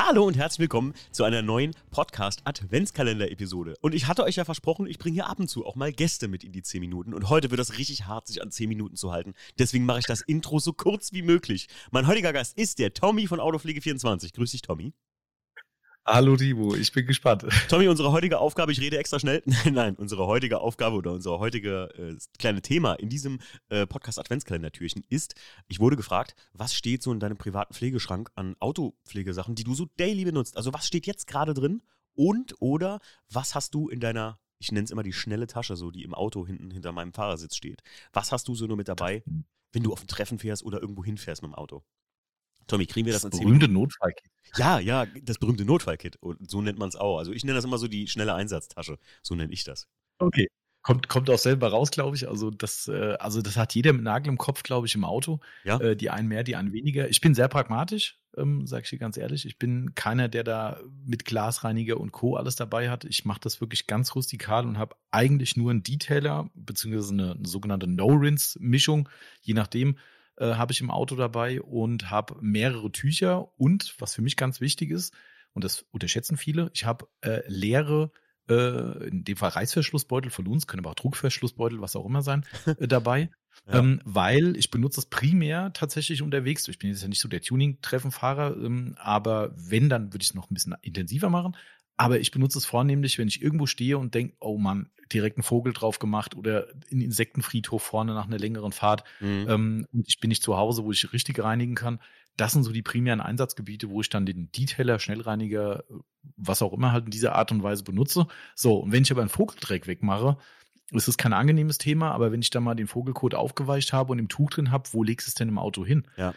Hallo 0.00 0.24
und 0.24 0.36
herzlich 0.36 0.60
willkommen 0.60 0.94
zu 1.10 1.24
einer 1.24 1.42
neuen 1.42 1.74
Podcast-Adventskalender-Episode. 1.90 3.74
Und 3.80 3.96
ich 3.96 4.06
hatte 4.06 4.22
euch 4.22 4.36
ja 4.36 4.44
versprochen, 4.44 4.86
ich 4.86 4.96
bringe 4.96 5.14
hier 5.14 5.26
ab 5.26 5.40
und 5.40 5.48
zu 5.48 5.66
auch 5.66 5.74
mal 5.74 5.92
Gäste 5.92 6.28
mit 6.28 6.44
in 6.44 6.52
die 6.52 6.62
10 6.62 6.78
Minuten. 6.78 7.12
Und 7.12 7.28
heute 7.28 7.50
wird 7.50 7.58
das 7.58 7.78
richtig 7.78 8.06
hart, 8.06 8.28
sich 8.28 8.40
an 8.40 8.52
10 8.52 8.68
Minuten 8.68 8.94
zu 8.94 9.10
halten. 9.10 9.34
Deswegen 9.58 9.84
mache 9.86 9.98
ich 9.98 10.06
das 10.06 10.20
Intro 10.20 10.60
so 10.60 10.72
kurz 10.72 11.12
wie 11.12 11.22
möglich. 11.22 11.66
Mein 11.90 12.06
heutiger 12.06 12.32
Gast 12.32 12.56
ist 12.56 12.78
der 12.78 12.94
Tommy 12.94 13.26
von 13.26 13.40
Autopflege24. 13.40 14.34
Grüß 14.34 14.52
dich, 14.52 14.62
Tommy. 14.62 14.92
Hallo 16.10 16.38
Timo, 16.38 16.74
ich 16.74 16.90
bin 16.90 17.04
gespannt. 17.04 17.44
Tommy, 17.68 17.86
unsere 17.86 18.12
heutige 18.12 18.38
Aufgabe, 18.38 18.72
ich 18.72 18.80
rede 18.80 18.96
extra 18.96 19.20
schnell. 19.20 19.42
Nein, 19.44 19.74
nein, 19.74 19.94
unsere 19.96 20.26
heutige 20.26 20.58
Aufgabe 20.58 20.96
oder 20.96 21.12
unser 21.12 21.38
heutige 21.38 21.90
äh, 21.98 22.16
kleine 22.38 22.62
Thema 22.62 22.94
in 22.94 23.10
diesem 23.10 23.40
äh, 23.68 23.86
Podcast 23.86 24.18
Adventskalender-Türchen 24.18 25.04
ist, 25.10 25.34
ich 25.66 25.80
wurde 25.80 25.96
gefragt, 25.96 26.34
was 26.54 26.74
steht 26.74 27.02
so 27.02 27.12
in 27.12 27.20
deinem 27.20 27.36
privaten 27.36 27.74
Pflegeschrank 27.74 28.30
an 28.36 28.56
Autopflegesachen, 28.58 29.54
die 29.54 29.64
du 29.64 29.74
so 29.74 29.84
daily 29.98 30.24
benutzt? 30.24 30.56
Also 30.56 30.72
was 30.72 30.86
steht 30.86 31.06
jetzt 31.06 31.26
gerade 31.26 31.52
drin 31.52 31.82
und 32.14 32.54
oder 32.58 33.00
was 33.28 33.54
hast 33.54 33.74
du 33.74 33.90
in 33.90 34.00
deiner, 34.00 34.40
ich 34.58 34.72
nenne 34.72 34.86
es 34.86 34.90
immer 34.90 35.02
die 35.02 35.12
schnelle 35.12 35.46
Tasche, 35.46 35.76
so 35.76 35.90
die 35.90 36.04
im 36.04 36.14
Auto 36.14 36.46
hinten 36.46 36.70
hinter 36.70 36.92
meinem 36.92 37.12
Fahrersitz 37.12 37.54
steht. 37.54 37.82
Was 38.14 38.32
hast 38.32 38.48
du 38.48 38.54
so 38.54 38.66
nur 38.66 38.78
mit 38.78 38.88
dabei, 38.88 39.22
wenn 39.72 39.82
du 39.82 39.92
auf 39.92 40.02
ein 40.02 40.08
Treffen 40.08 40.38
fährst 40.38 40.64
oder 40.64 40.80
irgendwo 40.80 41.04
hinfährst 41.04 41.42
mit 41.42 41.50
dem 41.50 41.54
Auto? 41.54 41.84
Tommy, 42.68 42.86
kriegen 42.86 43.06
wir 43.06 43.12
das, 43.12 43.22
das 43.22 43.38
berühmte 43.38 43.68
Notfallkit. 43.68 44.30
Ja, 44.56 44.78
ja, 44.78 45.06
das 45.22 45.38
berühmte 45.38 45.64
Notfallkit. 45.64 46.16
Und 46.16 46.50
so 46.50 46.62
nennt 46.62 46.78
man 46.78 46.88
es 46.88 46.96
auch. 46.96 47.18
Also 47.18 47.32
ich 47.32 47.44
nenne 47.44 47.56
das 47.56 47.64
immer 47.64 47.78
so 47.78 47.88
die 47.88 48.06
schnelle 48.06 48.34
Einsatztasche. 48.34 48.98
So 49.22 49.34
nenne 49.34 49.52
ich 49.52 49.64
das. 49.64 49.88
Okay. 50.18 50.48
Kommt, 50.82 51.08
kommt 51.08 51.28
auch 51.28 51.38
selber 51.38 51.68
raus, 51.68 51.90
glaube 51.90 52.16
ich. 52.16 52.28
Also 52.28 52.50
das, 52.50 52.88
äh, 52.88 53.16
also 53.18 53.42
das 53.42 53.56
hat 53.56 53.74
jeder 53.74 53.92
mit 53.92 54.04
Nagel 54.04 54.28
im 54.28 54.38
Kopf, 54.38 54.62
glaube 54.62 54.86
ich, 54.86 54.94
im 54.94 55.04
Auto. 55.04 55.40
Ja. 55.64 55.78
Äh, 55.80 55.96
die 55.96 56.08
einen 56.08 56.28
mehr, 56.28 56.44
die 56.44 56.56
einen 56.56 56.72
weniger. 56.72 57.08
Ich 57.10 57.20
bin 57.20 57.34
sehr 57.34 57.48
pragmatisch, 57.48 58.18
ähm, 58.36 58.66
sage 58.66 58.84
ich 58.84 58.90
dir 58.90 58.98
ganz 58.98 59.16
ehrlich. 59.16 59.44
Ich 59.44 59.58
bin 59.58 59.94
keiner, 59.94 60.28
der 60.28 60.44
da 60.44 60.80
mit 61.04 61.24
Glasreiniger 61.24 61.98
und 61.98 62.12
Co. 62.12 62.36
alles 62.36 62.56
dabei 62.56 62.88
hat. 62.90 63.04
Ich 63.04 63.24
mache 63.24 63.40
das 63.40 63.60
wirklich 63.60 63.86
ganz 63.86 64.14
rustikal 64.14 64.66
und 64.66 64.78
habe 64.78 64.96
eigentlich 65.10 65.56
nur 65.56 65.72
einen 65.72 65.82
Detailer, 65.82 66.48
beziehungsweise 66.54 67.12
eine, 67.12 67.32
eine 67.32 67.48
sogenannte 67.48 67.86
No-Rinse-Mischung, 67.86 69.08
je 69.42 69.54
nachdem 69.54 69.98
äh, 70.38 70.54
habe 70.54 70.72
ich 70.72 70.80
im 70.80 70.90
Auto 70.90 71.16
dabei 71.16 71.60
und 71.60 72.10
habe 72.10 72.36
mehrere 72.40 72.90
Tücher 72.90 73.58
und, 73.58 73.94
was 73.98 74.14
für 74.14 74.22
mich 74.22 74.36
ganz 74.36 74.60
wichtig 74.60 74.90
ist, 74.90 75.14
und 75.52 75.64
das 75.64 75.84
unterschätzen 75.90 76.36
viele, 76.36 76.70
ich 76.74 76.84
habe 76.84 77.08
äh, 77.22 77.40
leere 77.46 78.12
äh, 78.48 79.08
in 79.08 79.24
dem 79.24 79.36
Fall 79.36 79.50
Reißverschlussbeutel 79.50 80.30
von 80.30 80.46
uns, 80.46 80.66
können 80.66 80.80
aber 80.80 80.90
auch 80.90 80.94
Druckverschlussbeutel, 80.94 81.80
was 81.80 81.96
auch 81.96 82.06
immer 82.06 82.22
sein, 82.22 82.44
äh, 82.78 82.88
dabei. 82.88 83.30
Ja. 83.66 83.80
Ähm, 83.80 84.00
weil 84.04 84.56
ich 84.56 84.70
benutze 84.70 84.96
das 84.96 85.06
primär 85.06 85.72
tatsächlich 85.72 86.22
unterwegs. 86.22 86.68
Ich 86.68 86.78
bin 86.78 86.90
jetzt 86.90 87.02
ja 87.02 87.08
nicht 87.08 87.20
so 87.20 87.28
der 87.28 87.42
Tuning-Treffenfahrer, 87.42 88.56
ähm, 88.56 88.94
aber 88.98 89.52
wenn, 89.56 89.88
dann 89.88 90.12
würde 90.12 90.22
ich 90.22 90.30
es 90.30 90.34
noch 90.34 90.50
ein 90.50 90.54
bisschen 90.54 90.76
intensiver 90.82 91.28
machen. 91.28 91.56
Aber 91.98 92.20
ich 92.20 92.30
benutze 92.30 92.58
es 92.58 92.64
vornehmlich, 92.64 93.18
wenn 93.18 93.28
ich 93.28 93.42
irgendwo 93.42 93.66
stehe 93.66 93.98
und 93.98 94.14
denke, 94.14 94.36
oh 94.40 94.56
Mann, 94.56 94.88
direkt 95.12 95.36
einen 95.36 95.42
Vogel 95.42 95.72
drauf 95.72 95.98
gemacht 95.98 96.36
oder 96.36 96.68
in 96.88 97.00
Insektenfriedhof 97.00 97.82
vorne 97.82 98.14
nach 98.14 98.26
einer 98.26 98.38
längeren 98.38 98.72
Fahrt 98.72 99.04
mhm. 99.20 99.46
ähm, 99.48 99.86
und 99.92 100.06
ich 100.06 100.20
bin 100.20 100.28
nicht 100.28 100.42
zu 100.42 100.56
Hause, 100.56 100.84
wo 100.84 100.92
ich 100.92 101.12
richtig 101.12 101.42
reinigen 101.42 101.74
kann. 101.74 101.98
Das 102.36 102.52
sind 102.52 102.62
so 102.62 102.72
die 102.72 102.82
primären 102.82 103.20
Einsatzgebiete, 103.20 103.90
wo 103.90 104.00
ich 104.00 104.10
dann 104.10 104.26
den 104.26 104.52
Detailer, 104.52 105.00
Schnellreiniger, 105.00 105.82
was 106.36 106.62
auch 106.62 106.72
immer 106.72 106.92
halt 106.92 107.06
in 107.06 107.10
dieser 107.10 107.34
Art 107.34 107.50
und 107.50 107.64
Weise 107.64 107.82
benutze. 107.82 108.28
So, 108.54 108.76
und 108.76 108.92
wenn 108.92 109.02
ich 109.02 109.10
aber 109.10 109.22
einen 109.22 109.30
Vogeldreck 109.30 109.88
wegmache, 109.88 110.36
ist 110.92 111.08
es 111.08 111.16
kein 111.16 111.32
angenehmes 111.32 111.78
Thema, 111.78 112.12
aber 112.12 112.30
wenn 112.30 112.40
ich 112.40 112.50
da 112.50 112.60
mal 112.60 112.76
den 112.76 112.86
Vogelkot 112.86 113.34
aufgeweicht 113.34 113.92
habe 113.92 114.12
und 114.12 114.20
im 114.20 114.28
Tuch 114.28 114.50
drin 114.50 114.70
habe, 114.70 114.88
wo 114.92 115.02
legst 115.02 115.26
du 115.26 115.30
es 115.30 115.34
denn 115.34 115.48
im 115.48 115.58
Auto 115.58 115.84
hin? 115.84 116.06
Ja 116.16 116.32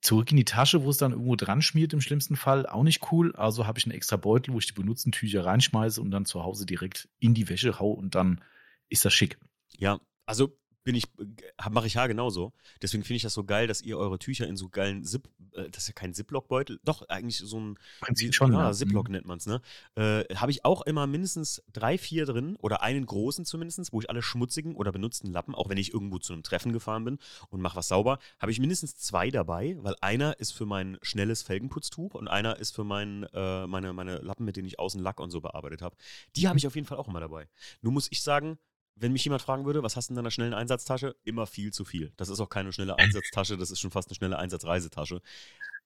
zurück 0.00 0.30
in 0.30 0.36
die 0.36 0.44
Tasche, 0.44 0.82
wo 0.82 0.90
es 0.90 0.98
dann 0.98 1.12
irgendwo 1.12 1.36
dran 1.36 1.62
schmiert 1.62 1.92
im 1.92 2.00
schlimmsten 2.00 2.36
Fall, 2.36 2.66
auch 2.66 2.82
nicht 2.82 3.12
cool. 3.12 3.34
Also 3.36 3.66
habe 3.66 3.78
ich 3.78 3.86
einen 3.86 3.94
extra 3.94 4.16
Beutel, 4.16 4.54
wo 4.54 4.58
ich 4.58 4.66
die 4.66 4.72
benutzten 4.72 5.12
Tücher 5.12 5.44
reinschmeiße 5.44 6.00
und 6.00 6.10
dann 6.10 6.24
zu 6.24 6.42
Hause 6.42 6.66
direkt 6.66 7.08
in 7.18 7.34
die 7.34 7.48
Wäsche 7.48 7.78
hau 7.78 7.90
und 7.90 8.14
dann 8.14 8.40
ist 8.88 9.04
das 9.04 9.14
schick. 9.14 9.38
Ja, 9.76 10.00
also 10.26 10.56
bin 10.88 10.94
ich, 10.94 11.04
mache 11.70 11.86
ich 11.86 11.94
ja 11.94 12.06
genauso. 12.06 12.54
Deswegen 12.80 13.04
finde 13.04 13.16
ich 13.16 13.22
das 13.22 13.34
so 13.34 13.44
geil, 13.44 13.66
dass 13.66 13.82
ihr 13.82 13.98
eure 13.98 14.18
Tücher 14.18 14.46
in 14.46 14.56
so 14.56 14.70
geilen 14.70 15.04
Zip, 15.04 15.28
äh, 15.52 15.68
das 15.68 15.82
ist 15.82 15.88
ja 15.88 15.92
kein 15.92 16.14
Ziplock-Beutel, 16.14 16.80
doch, 16.82 17.06
eigentlich 17.10 17.36
so 17.36 17.60
ein 17.60 17.78
Prinzip 18.00 18.34
schon, 18.34 18.54
ja, 18.54 18.68
ja. 18.68 18.72
Ziplock 18.72 19.08
mhm. 19.08 19.12
nennt 19.12 19.26
man 19.26 19.36
es, 19.36 19.44
ne? 19.44 19.60
Äh, 19.96 20.34
Habe 20.34 20.50
ich 20.50 20.64
auch 20.64 20.80
immer 20.80 21.06
mindestens 21.06 21.62
drei, 21.74 21.98
vier 21.98 22.24
drin 22.24 22.56
oder 22.56 22.80
einen 22.80 23.04
großen 23.04 23.44
zumindest, 23.44 23.92
wo 23.92 24.00
ich 24.00 24.08
alle 24.08 24.22
schmutzigen 24.22 24.76
oder 24.76 24.90
benutzten 24.90 25.30
Lappen, 25.30 25.54
auch 25.54 25.68
wenn 25.68 25.76
ich 25.76 25.92
irgendwo 25.92 26.18
zu 26.20 26.32
einem 26.32 26.42
Treffen 26.42 26.72
gefahren 26.72 27.04
bin 27.04 27.18
und 27.50 27.60
mache 27.60 27.76
was 27.76 27.88
sauber, 27.88 28.18
habe 28.38 28.50
ich 28.50 28.58
mindestens 28.58 28.96
zwei 28.96 29.30
dabei, 29.30 29.76
weil 29.80 29.94
einer 30.00 30.40
ist 30.40 30.52
für 30.52 30.64
mein 30.64 30.96
schnelles 31.02 31.42
Felgenputztuch 31.42 32.14
und 32.14 32.28
einer 32.28 32.56
ist 32.56 32.74
für 32.74 32.84
mein, 32.84 33.24
äh, 33.34 33.66
meine, 33.66 33.92
meine 33.92 34.20
Lappen, 34.20 34.46
mit 34.46 34.56
denen 34.56 34.66
ich 34.66 34.78
außen 34.78 35.02
Lack 35.02 35.20
und 35.20 35.32
so 35.32 35.42
bearbeitet 35.42 35.82
habe. 35.82 35.98
Die 36.34 36.48
habe 36.48 36.56
ich 36.56 36.66
auf 36.66 36.76
jeden 36.76 36.86
Fall 36.86 36.96
auch 36.96 37.08
immer 37.08 37.20
dabei. 37.20 37.46
Nur 37.82 37.92
muss 37.92 38.08
ich 38.10 38.22
sagen, 38.22 38.58
wenn 39.00 39.12
mich 39.12 39.24
jemand 39.24 39.42
fragen 39.42 39.64
würde, 39.64 39.82
was 39.82 39.96
hast 39.96 40.08
du 40.08 40.12
in 40.12 40.16
deiner 40.16 40.30
schnellen 40.30 40.54
Einsatztasche? 40.54 41.16
Immer 41.24 41.46
viel 41.46 41.72
zu 41.72 41.84
viel. 41.84 42.12
Das 42.16 42.28
ist 42.28 42.40
auch 42.40 42.48
keine 42.48 42.72
schnelle 42.72 42.98
Einsatztasche, 42.98 43.56
das 43.56 43.70
ist 43.70 43.80
schon 43.80 43.90
fast 43.90 44.08
eine 44.08 44.14
schnelle 44.14 44.38
Einsatzreisetasche. 44.38 45.20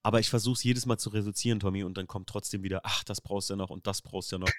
Aber 0.02 0.20
ich 0.20 0.30
versuche 0.30 0.54
es 0.54 0.64
jedes 0.64 0.86
Mal 0.86 0.98
zu 0.98 1.10
reduzieren, 1.10 1.60
Tommy, 1.60 1.84
und 1.84 1.96
dann 1.96 2.06
kommt 2.06 2.28
trotzdem 2.28 2.62
wieder, 2.62 2.80
ach, 2.84 3.04
das 3.04 3.20
brauchst 3.20 3.50
du 3.50 3.54
ja 3.54 3.56
noch 3.56 3.70
und 3.70 3.86
das 3.86 4.02
brauchst 4.02 4.32
du 4.32 4.36
ja 4.36 4.40
noch. 4.40 4.50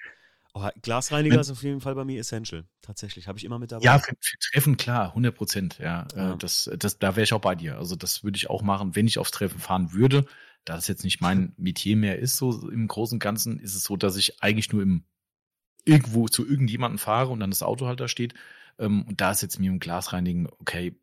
Oh, 0.56 0.68
Glasreiniger 0.82 1.40
ist 1.40 1.50
auf 1.50 1.64
jeden 1.64 1.80
Fall 1.80 1.96
bei 1.96 2.04
mir 2.04 2.20
essential. 2.20 2.64
Tatsächlich, 2.80 3.26
habe 3.26 3.36
ich 3.38 3.44
immer 3.44 3.58
mit 3.58 3.72
dabei. 3.72 3.84
Ja, 3.84 3.98
für, 3.98 4.14
für 4.20 4.38
Treffen 4.38 4.76
klar, 4.76 5.08
100 5.08 5.34
Prozent. 5.34 5.78
Ja, 5.80 6.06
äh, 6.14 6.18
ja. 6.18 6.36
Das, 6.36 6.70
das, 6.78 6.98
da 7.00 7.16
wäre 7.16 7.24
ich 7.24 7.32
auch 7.32 7.40
bei 7.40 7.56
dir. 7.56 7.76
Also 7.76 7.96
das 7.96 8.22
würde 8.22 8.36
ich 8.36 8.48
auch 8.48 8.62
machen, 8.62 8.94
wenn 8.94 9.08
ich 9.08 9.18
aufs 9.18 9.32
Treffen 9.32 9.58
fahren 9.58 9.92
würde. 9.92 10.26
Da 10.64 10.78
es 10.78 10.86
jetzt 10.86 11.02
nicht 11.02 11.20
mein 11.20 11.54
Metier 11.56 11.96
mehr 11.96 12.20
ist, 12.20 12.36
so 12.36 12.70
im 12.70 12.86
Großen 12.86 13.16
und 13.16 13.20
Ganzen, 13.20 13.58
ist 13.58 13.74
es 13.74 13.82
so, 13.82 13.96
dass 13.96 14.16
ich 14.16 14.42
eigentlich 14.42 14.72
nur 14.72 14.82
im 14.82 15.04
irgendwo 15.84 16.28
zu 16.28 16.46
irgendjemandem 16.46 16.98
fahre 16.98 17.30
und 17.30 17.40
dann 17.40 17.50
das 17.50 17.62
Auto 17.62 17.86
halt 17.86 18.00
da 18.00 18.08
steht. 18.08 18.34
Ähm, 18.78 19.02
und 19.02 19.20
da 19.20 19.30
ist 19.30 19.42
jetzt 19.42 19.58
mir 19.58 19.70
ein 19.70 19.80
Glas 19.80 20.12
reinigen, 20.12 20.48
okay, 20.58 20.94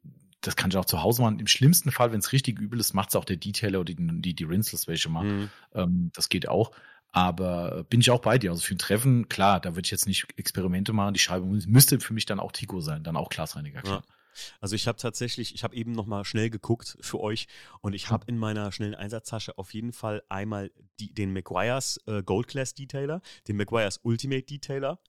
das 0.41 0.55
kann 0.55 0.71
ich 0.71 0.77
auch 0.77 0.85
zu 0.85 1.03
Hause 1.03 1.21
machen. 1.21 1.39
Im 1.39 1.47
schlimmsten 1.47 1.91
Fall, 1.91 2.11
wenn 2.11 2.19
es 2.19 2.31
richtig 2.31 2.59
übel 2.59 2.79
ist, 2.79 2.93
macht 2.93 3.09
es 3.09 3.15
auch 3.15 3.25
der 3.25 3.37
Detailer 3.37 3.79
oder 3.79 3.93
die, 3.93 4.21
die, 4.21 4.33
die 4.33 4.43
Rinseless 4.43 4.87
welche 4.87 5.09
mal. 5.09 5.23
Mhm. 5.23 5.49
Ähm, 5.73 6.11
das 6.13 6.29
geht 6.29 6.47
auch. 6.47 6.71
Aber 7.11 7.83
bin 7.89 7.99
ich 7.99 8.09
auch 8.09 8.21
bei 8.21 8.37
dir. 8.37 8.51
Also 8.51 8.63
für 8.63 8.73
ein 8.73 8.79
Treffen, 8.79 9.29
klar, 9.29 9.59
da 9.59 9.75
würde 9.75 9.85
ich 9.85 9.91
jetzt 9.91 10.07
nicht 10.07 10.27
Experimente 10.37 10.93
machen. 10.93 11.13
Die 11.13 11.19
Scheibe 11.19 11.45
müsste 11.45 11.99
für 11.99 12.13
mich 12.13 12.25
dann 12.25 12.39
auch 12.39 12.51
Tico 12.51 12.79
sein, 12.79 13.03
dann 13.03 13.17
auch 13.17 13.29
Glasreiniger, 13.29 13.81
klar. 13.81 14.03
Ja. 14.07 14.15
Also 14.59 14.75
ich 14.75 14.87
habe 14.87 14.97
tatsächlich, 14.97 15.53
ich 15.53 15.63
habe 15.63 15.75
eben 15.75 15.91
noch 15.91 16.05
mal 16.05 16.25
schnell 16.25 16.49
geguckt 16.49 16.97
für 17.01 17.19
euch 17.19 17.47
und 17.81 17.93
ich 17.93 18.09
habe 18.09 18.25
in 18.27 18.37
meiner 18.37 18.71
schnellen 18.71 18.95
Einsatztasche 18.95 19.57
auf 19.57 19.73
jeden 19.73 19.93
Fall 19.93 20.23
einmal 20.29 20.71
die, 20.99 21.13
den 21.13 21.33
Meguiar's 21.33 21.99
äh, 22.07 22.23
Gold 22.23 22.47
Class 22.47 22.73
Detailer, 22.73 23.21
den 23.47 23.57
Meguiar's 23.57 23.99
Ultimate 24.03 24.43
Detailer. 24.43 24.99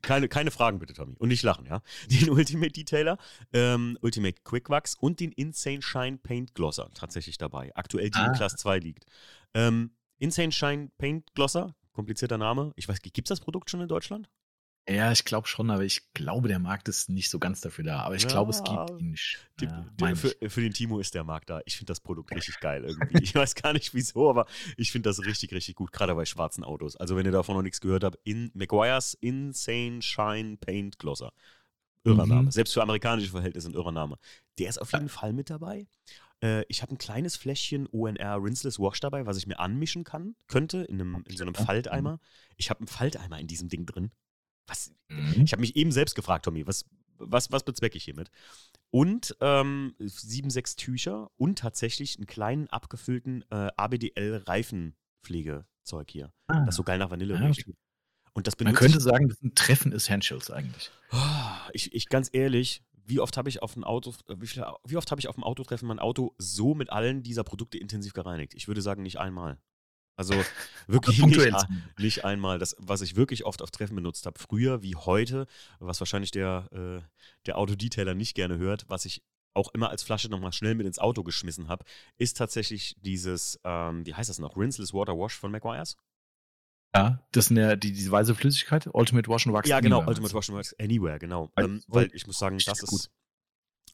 Keine, 0.00 0.28
keine 0.28 0.50
Fragen 0.50 0.78
bitte, 0.78 0.94
Tommy. 0.94 1.14
Und 1.18 1.28
nicht 1.28 1.42
lachen, 1.42 1.66
ja. 1.66 1.82
Den 2.10 2.30
Ultimate 2.30 2.72
Detailer, 2.72 3.18
ähm, 3.52 3.98
Ultimate 4.00 4.40
Quick 4.42 4.70
Wax 4.70 4.94
und 4.94 5.20
den 5.20 5.32
Insane 5.32 5.82
Shine 5.82 6.16
Paint 6.16 6.54
Glosser 6.54 6.90
tatsächlich 6.94 7.36
dabei. 7.36 7.70
Aktuell 7.74 8.08
die 8.08 8.18
ah. 8.18 8.28
in 8.28 8.32
Class 8.32 8.56
2 8.56 8.78
liegt. 8.78 9.04
Ähm, 9.52 9.90
Insane 10.18 10.50
Shine 10.50 10.90
Paint 10.96 11.34
Glosser, 11.34 11.74
komplizierter 11.92 12.38
Name. 12.38 12.72
Ich 12.76 12.88
weiß, 12.88 13.02
gibt 13.02 13.28
es 13.28 13.28
das 13.28 13.40
Produkt 13.40 13.70
schon 13.70 13.82
in 13.82 13.88
Deutschland? 13.88 14.30
Ja, 14.88 15.10
ich 15.10 15.24
glaube 15.24 15.48
schon, 15.48 15.70
aber 15.70 15.82
ich 15.82 16.12
glaube, 16.14 16.46
der 16.46 16.60
Markt 16.60 16.88
ist 16.88 17.08
nicht 17.08 17.28
so 17.28 17.40
ganz 17.40 17.60
dafür 17.60 17.82
da. 17.84 18.00
Aber 18.02 18.14
ich 18.14 18.22
ja, 18.22 18.28
glaube, 18.28 18.52
es 18.52 18.62
gibt 18.62 18.90
ihn 19.00 19.10
nicht. 19.10 19.38
Die, 19.60 19.64
ja, 19.64 20.14
für, 20.14 20.36
für, 20.48 20.60
den 20.60 20.72
Timo 20.72 21.00
ist 21.00 21.14
der 21.14 21.24
Markt 21.24 21.50
da. 21.50 21.60
Ich 21.64 21.76
finde 21.76 21.90
das 21.90 21.98
Produkt 21.98 22.30
richtig 22.30 22.60
geil 22.60 22.84
irgendwie. 22.84 23.22
ich 23.22 23.34
weiß 23.34 23.56
gar 23.56 23.72
nicht 23.72 23.94
wieso, 23.94 24.30
aber 24.30 24.46
ich 24.76 24.92
finde 24.92 25.08
das 25.08 25.24
richtig, 25.24 25.52
richtig 25.52 25.74
gut, 25.74 25.90
gerade 25.90 26.14
bei 26.14 26.24
schwarzen 26.24 26.62
Autos. 26.62 26.94
Also, 26.94 27.16
wenn 27.16 27.26
ihr 27.26 27.32
davon 27.32 27.56
noch 27.56 27.62
nichts 27.62 27.80
gehört 27.80 28.04
habt, 28.04 28.18
in 28.22 28.52
Maguire's 28.54 29.14
Insane 29.14 30.02
Shine 30.02 30.56
Paint 30.58 31.00
Glosser. 31.00 31.32
Irrer 32.04 32.26
mhm. 32.26 32.32
Name. 32.32 32.52
Selbst 32.52 32.72
für 32.72 32.82
amerikanische 32.82 33.30
Verhältnisse 33.30 33.68
ein 33.68 33.74
irrer 33.74 33.92
Name. 33.92 34.18
Der 34.58 34.68
ist 34.68 34.78
auf 34.80 34.92
jeden 34.92 35.08
Fall 35.08 35.32
mit 35.32 35.50
dabei. 35.50 35.88
Äh, 36.40 36.64
ich 36.68 36.82
habe 36.82 36.94
ein 36.94 36.98
kleines 36.98 37.34
Fläschchen 37.34 37.88
ONR 37.90 38.40
Rinseless 38.40 38.78
Wash 38.78 39.00
dabei, 39.00 39.26
was 39.26 39.36
ich 39.36 39.48
mir 39.48 39.58
anmischen 39.58 40.04
kann, 40.04 40.36
könnte, 40.46 40.84
in, 40.84 41.00
einem, 41.00 41.24
in 41.26 41.36
so 41.36 41.42
einem 41.42 41.56
Falteimer. 41.56 42.20
Ich 42.56 42.70
habe 42.70 42.80
einen 42.80 42.86
Falteimer 42.86 43.40
in 43.40 43.48
diesem 43.48 43.68
Ding 43.68 43.84
drin. 43.84 44.12
Was? 44.66 44.92
Mhm. 45.08 45.42
Ich 45.44 45.52
habe 45.52 45.60
mich 45.60 45.76
eben 45.76 45.92
selbst 45.92 46.14
gefragt, 46.14 46.44
Tommy, 46.44 46.66
was, 46.66 46.84
was, 47.18 47.52
was 47.52 47.64
bezwecke 47.64 47.96
ich 47.96 48.04
hiermit? 48.04 48.30
Und 48.90 49.34
ähm, 49.40 49.94
sieben, 49.98 50.50
sechs 50.50 50.76
Tücher 50.76 51.30
und 51.36 51.58
tatsächlich 51.58 52.16
einen 52.16 52.26
kleinen 52.26 52.68
abgefüllten 52.68 53.42
äh, 53.50 53.70
ABDL-Reifenpflegezeug 53.76 56.10
hier. 56.10 56.32
Ah. 56.46 56.64
Das 56.64 56.76
so 56.76 56.82
geil 56.82 56.98
nach 56.98 57.10
Vanille 57.10 57.36
ah, 57.36 57.46
riecht. 57.46 57.68
Und 58.32 58.46
das 58.46 58.58
Man 58.60 58.74
könnte 58.74 59.00
sagen, 59.00 59.28
das 59.28 59.38
ist 59.38 59.44
ein 59.44 59.54
Treffen 59.54 59.92
Essentials 59.92 60.50
eigentlich. 60.50 60.90
Ah, 61.10 61.58
ich, 61.72 61.94
ich 61.94 62.08
ganz 62.08 62.30
ehrlich, 62.32 62.82
wie 63.06 63.20
oft 63.20 63.36
habe 63.36 63.48
ich 63.48 63.62
auf 63.62 63.76
ein 63.76 63.84
Auto, 63.84 64.12
wie, 64.36 64.46
viel, 64.46 64.64
wie 64.86 64.96
oft 64.96 65.10
habe 65.10 65.20
ich 65.20 65.28
auf 65.28 65.36
dem 65.36 65.44
Autotreffen 65.44 65.88
mein 65.88 66.00
Auto 66.00 66.34
so 66.38 66.74
mit 66.74 66.90
allen 66.90 67.22
dieser 67.22 67.44
Produkte 67.44 67.78
intensiv 67.78 68.12
gereinigt? 68.12 68.54
Ich 68.54 68.68
würde 68.68 68.82
sagen, 68.82 69.02
nicht 69.02 69.18
einmal. 69.18 69.58
Also 70.16 70.34
wirklich 70.86 71.22
nicht, 71.22 71.54
nicht, 71.98 72.24
einmal. 72.24 72.58
Das, 72.58 72.74
was 72.78 73.02
ich 73.02 73.16
wirklich 73.16 73.44
oft 73.44 73.62
auf 73.62 73.70
Treffen 73.70 73.96
benutzt 73.96 74.26
habe, 74.26 74.38
früher 74.38 74.82
wie 74.82 74.96
heute, 74.96 75.46
was 75.78 76.00
wahrscheinlich 76.00 76.30
der, 76.30 76.68
äh, 76.72 77.02
der 77.46 77.58
Autodetailer 77.58 78.14
nicht 78.14 78.34
gerne 78.34 78.58
hört, 78.58 78.88
was 78.88 79.04
ich 79.04 79.22
auch 79.54 79.72
immer 79.72 79.90
als 79.90 80.02
Flasche 80.02 80.28
nochmal 80.28 80.52
schnell 80.52 80.74
mit 80.74 80.86
ins 80.86 80.98
Auto 80.98 81.22
geschmissen 81.22 81.68
habe, 81.68 81.84
ist 82.18 82.36
tatsächlich 82.36 82.96
dieses, 83.00 83.58
ähm, 83.64 84.04
wie 84.06 84.14
heißt 84.14 84.28
das 84.28 84.38
noch, 84.38 84.56
Rinseless 84.56 84.92
Water 84.92 85.16
Wash 85.18 85.34
von 85.34 85.50
Meguiar's. 85.50 85.96
Ja, 86.94 87.26
das 87.32 87.46
ist 87.46 87.50
eine, 87.50 87.76
die, 87.76 87.92
diese 87.92 88.10
weiße 88.10 88.34
Flüssigkeit, 88.34 88.88
Ultimate 88.92 89.28
Wash 89.28 89.46
and 89.46 89.54
Wax 89.54 89.68
Ja, 89.68 89.80
genau. 89.80 90.06
Ultimate 90.06 90.32
Wash 90.32 90.48
and 90.48 90.58
Wax 90.58 90.74
Anywhere, 90.78 91.18
genau. 91.18 91.50
Ähm, 91.56 91.82
weil 91.88 92.10
ich 92.12 92.26
muss 92.26 92.38
sagen, 92.38 92.58
das 92.64 92.82
ist. 92.82 93.10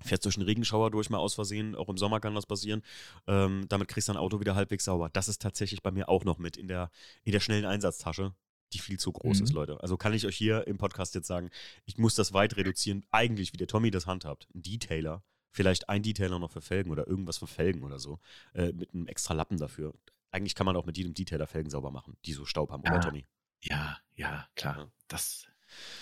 Fährst 0.01 0.25
durch 0.25 0.37
einen 0.37 0.47
Regenschauer 0.47 0.91
durch 0.91 1.11
mal 1.11 1.19
aus 1.19 1.35
Versehen, 1.35 1.75
auch 1.75 1.89
im 1.89 1.99
Sommer 1.99 2.21
kann 2.21 2.35
das 2.35 2.47
passieren. 2.47 2.83
Ähm, 3.27 3.67
damit 3.69 3.89
kriegst 3.89 4.09
du 4.09 4.13
dein 4.13 4.21
Auto 4.21 4.41
wieder 4.41 4.55
halbwegs 4.55 4.85
sauber. 4.85 5.11
Das 5.13 5.29
ist 5.29 5.43
tatsächlich 5.43 5.83
bei 5.83 5.91
mir 5.91 6.09
auch 6.09 6.25
noch 6.25 6.39
mit 6.39 6.57
in 6.57 6.69
der, 6.69 6.91
in 7.25 7.33
der 7.33 7.41
schnellen 7.41 7.65
Einsatztasche, 7.65 8.35
die 8.73 8.79
viel 8.79 8.99
zu 8.99 9.13
groß 9.13 9.39
mhm. 9.39 9.45
ist, 9.45 9.53
Leute. 9.53 9.81
Also 9.81 9.97
kann 9.97 10.15
ich 10.15 10.27
euch 10.27 10.37
hier 10.37 10.67
im 10.67 10.79
Podcast 10.79 11.15
jetzt 11.15 11.27
sagen, 11.27 11.51
ich 11.85 11.99
muss 11.99 12.15
das 12.15 12.33
weit 12.33 12.57
reduzieren, 12.57 13.05
eigentlich 13.11 13.53
wie 13.53 13.59
der 13.59 13.69
Tommy 13.69 13.91
das 13.91 14.07
handhabt. 14.07 14.49
Ein 14.55 14.63
Detailer, 14.63 15.23
vielleicht 15.51 15.89
ein 15.89 16.03
Detailer 16.03 16.39
noch 16.39 16.51
für 16.51 16.63
Felgen 16.63 16.91
oder 16.91 17.07
irgendwas 17.07 17.39
für 17.39 17.47
Felgen 17.47 17.83
oder 17.83 17.99
so, 17.99 18.19
äh, 18.55 18.73
mit 18.73 18.95
einem 18.95 19.07
extra 19.07 19.35
Lappen 19.35 19.59
dafür. 19.59 19.95
Eigentlich 20.31 20.55
kann 20.55 20.65
man 20.65 20.77
auch 20.77 20.87
mit 20.87 20.97
jedem 20.97 21.15
Detailer 21.15 21.47
Felgen 21.47 21.71
sauber 21.71 21.91
machen, 21.91 22.17
die 22.25 22.33
so 22.33 22.47
Staub 22.47 22.71
haben, 22.71 22.83
ja, 22.87 22.93
oder 22.93 23.01
Tommy? 23.03 23.27
Ja, 23.61 23.99
ja, 24.15 24.49
klar. 24.57 24.79
Ja. 24.79 24.93
Das 25.09 25.47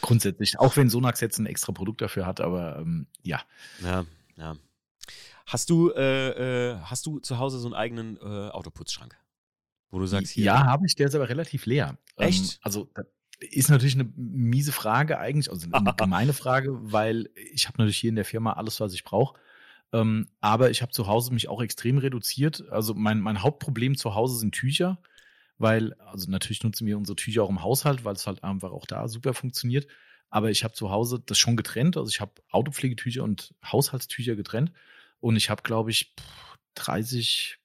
grundsätzlich, 0.01 0.59
auch 0.59 0.77
wenn 0.77 0.89
Sonax 0.89 1.21
jetzt 1.21 1.39
ein 1.39 1.47
extra 1.47 1.73
Produkt 1.73 2.01
dafür 2.01 2.27
hat, 2.27 2.41
aber 2.41 2.79
ähm, 2.79 3.07
ja. 3.23 3.41
Ja, 3.83 4.05
ja. 4.37 4.57
Hast 5.47 5.71
du, 5.71 5.91
äh, 5.91 6.73
äh, 6.73 6.79
hast 6.83 7.07
du 7.07 7.19
zu 7.19 7.39
Hause 7.39 7.59
so 7.59 7.67
einen 7.67 7.75
eigenen 7.75 8.17
äh, 8.19 8.51
Autoputzschrank? 8.51 9.17
Wo 9.91 9.99
du 9.99 10.07
sagst, 10.07 10.33
hier. 10.33 10.45
Ja, 10.45 10.67
habe 10.67 10.87
ich, 10.87 10.95
der 10.95 11.09
ist 11.09 11.15
aber 11.15 11.29
relativ 11.29 11.67
leer. 11.67 11.99
Ähm, 12.17 12.29
Echt? 12.29 12.55
Ähm, 12.55 12.59
also, 12.63 12.91
ist 13.41 13.71
natürlich 13.71 13.95
eine 13.95 14.13
miese 14.17 14.71
Frage 14.71 15.19
eigentlich, 15.19 15.51
also 15.51 15.67
eine 15.73 15.95
gemeine 15.97 16.33
Frage, 16.33 16.71
weil 16.93 17.31
ich 17.35 17.67
habe 17.67 17.79
natürlich 17.79 17.99
hier 17.99 18.11
in 18.11 18.17
der 18.17 18.25
Firma 18.25 18.53
alles, 18.53 18.81
was 18.81 18.93
ich 18.93 19.03
brauche. 19.03 19.39
Ähm, 19.93 20.29
aber 20.41 20.71
ich 20.71 20.83
habe 20.83 20.93
zu 20.93 21.07
Hause 21.07 21.33
mich 21.33 21.49
auch 21.49 21.63
extrem 21.63 21.99
reduziert. 21.99 22.65
Also 22.71 22.95
mein, 22.95 23.21
mein 23.21 23.43
Hauptproblem 23.43 23.97
zu 23.97 24.15
Hause 24.15 24.39
sind 24.39 24.55
Tücher, 24.55 24.99
weil, 25.61 25.95
also 25.95 26.31
natürlich 26.31 26.65
nutzen 26.65 26.87
wir 26.87 26.99
unsere 26.99 27.17
Tücher 27.17 27.45
auch 27.45 27.51
im 27.51 27.63
Haushalt, 27.63 28.05
weil 28.05 28.15
es 28.15 28.27
halt 28.27 28.43
einfach 28.43 28.73
auch 28.73 28.87
da 28.87 29.07
super 29.09 29.35
funktioniert. 29.35 29.87
Aber 30.29 30.51
ich 30.51 30.65
habe 30.65 30.75
zu 30.75 30.91
Hause 30.91 31.23
das 31.25 31.39
schon 31.39 31.57
getrennt. 31.57 31.97
Also 31.97 32.09
ich 32.11 32.21
habe 32.21 32.33
Autopflegetücher 32.51 33.23
und 33.23 33.55
Haushaltstücher 33.65 34.37
getrennt. 34.37 34.73
Und 35.21 35.37
ich 35.37 35.51
habe, 35.51 35.63
glaube 35.63 35.91
ich, 35.91 36.15
30 36.75 37.59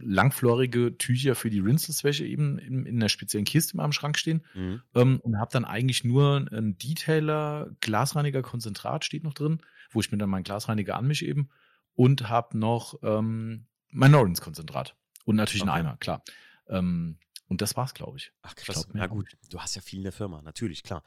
langflorige 0.00 0.96
Tücher 0.96 1.34
für 1.34 1.50
die 1.50 1.58
Rinseless-Wäsche 1.58 2.24
eben 2.24 2.58
in, 2.58 2.86
in 2.86 2.96
einer 2.96 3.08
speziellen 3.08 3.44
Kiste 3.44 3.74
in 3.74 3.78
meinem 3.78 3.92
Schrank 3.92 4.16
stehen. 4.16 4.44
Mhm. 4.54 4.82
Ähm, 4.94 5.20
und 5.20 5.38
habe 5.38 5.50
dann 5.52 5.64
eigentlich 5.64 6.04
nur 6.04 6.46
einen 6.50 6.78
Detailer, 6.78 7.70
Glasreiniger, 7.80 8.42
Konzentrat 8.42 9.04
steht 9.04 9.24
noch 9.24 9.34
drin 9.34 9.60
wo 9.94 10.00
ich 10.00 10.10
mir 10.10 10.18
dann 10.18 10.30
meinen 10.30 10.44
Glasreiniger 10.44 10.96
anmische 10.96 11.26
eben 11.26 11.50
und 11.94 12.28
habe 12.28 12.58
noch 12.58 12.98
ähm, 13.02 13.66
mein 13.90 14.10
Norins-Konzentrat 14.10 14.96
und 15.24 15.36
natürlich 15.36 15.62
okay. 15.62 15.70
einen 15.70 15.86
Eimer, 15.86 15.96
klar. 15.98 16.22
Ähm, 16.72 17.18
und 17.48 17.60
das 17.60 17.76
war's, 17.76 17.92
glaube 17.92 18.16
ich. 18.16 18.32
Ach 18.42 18.54
krass, 18.54 18.88
na 18.92 19.06
gut. 19.06 19.36
Du 19.50 19.58
hast 19.60 19.74
ja 19.74 19.82
viel 19.82 19.98
in 19.98 20.04
der 20.04 20.12
Firma, 20.12 20.40
natürlich, 20.42 20.82
klar. 20.82 21.02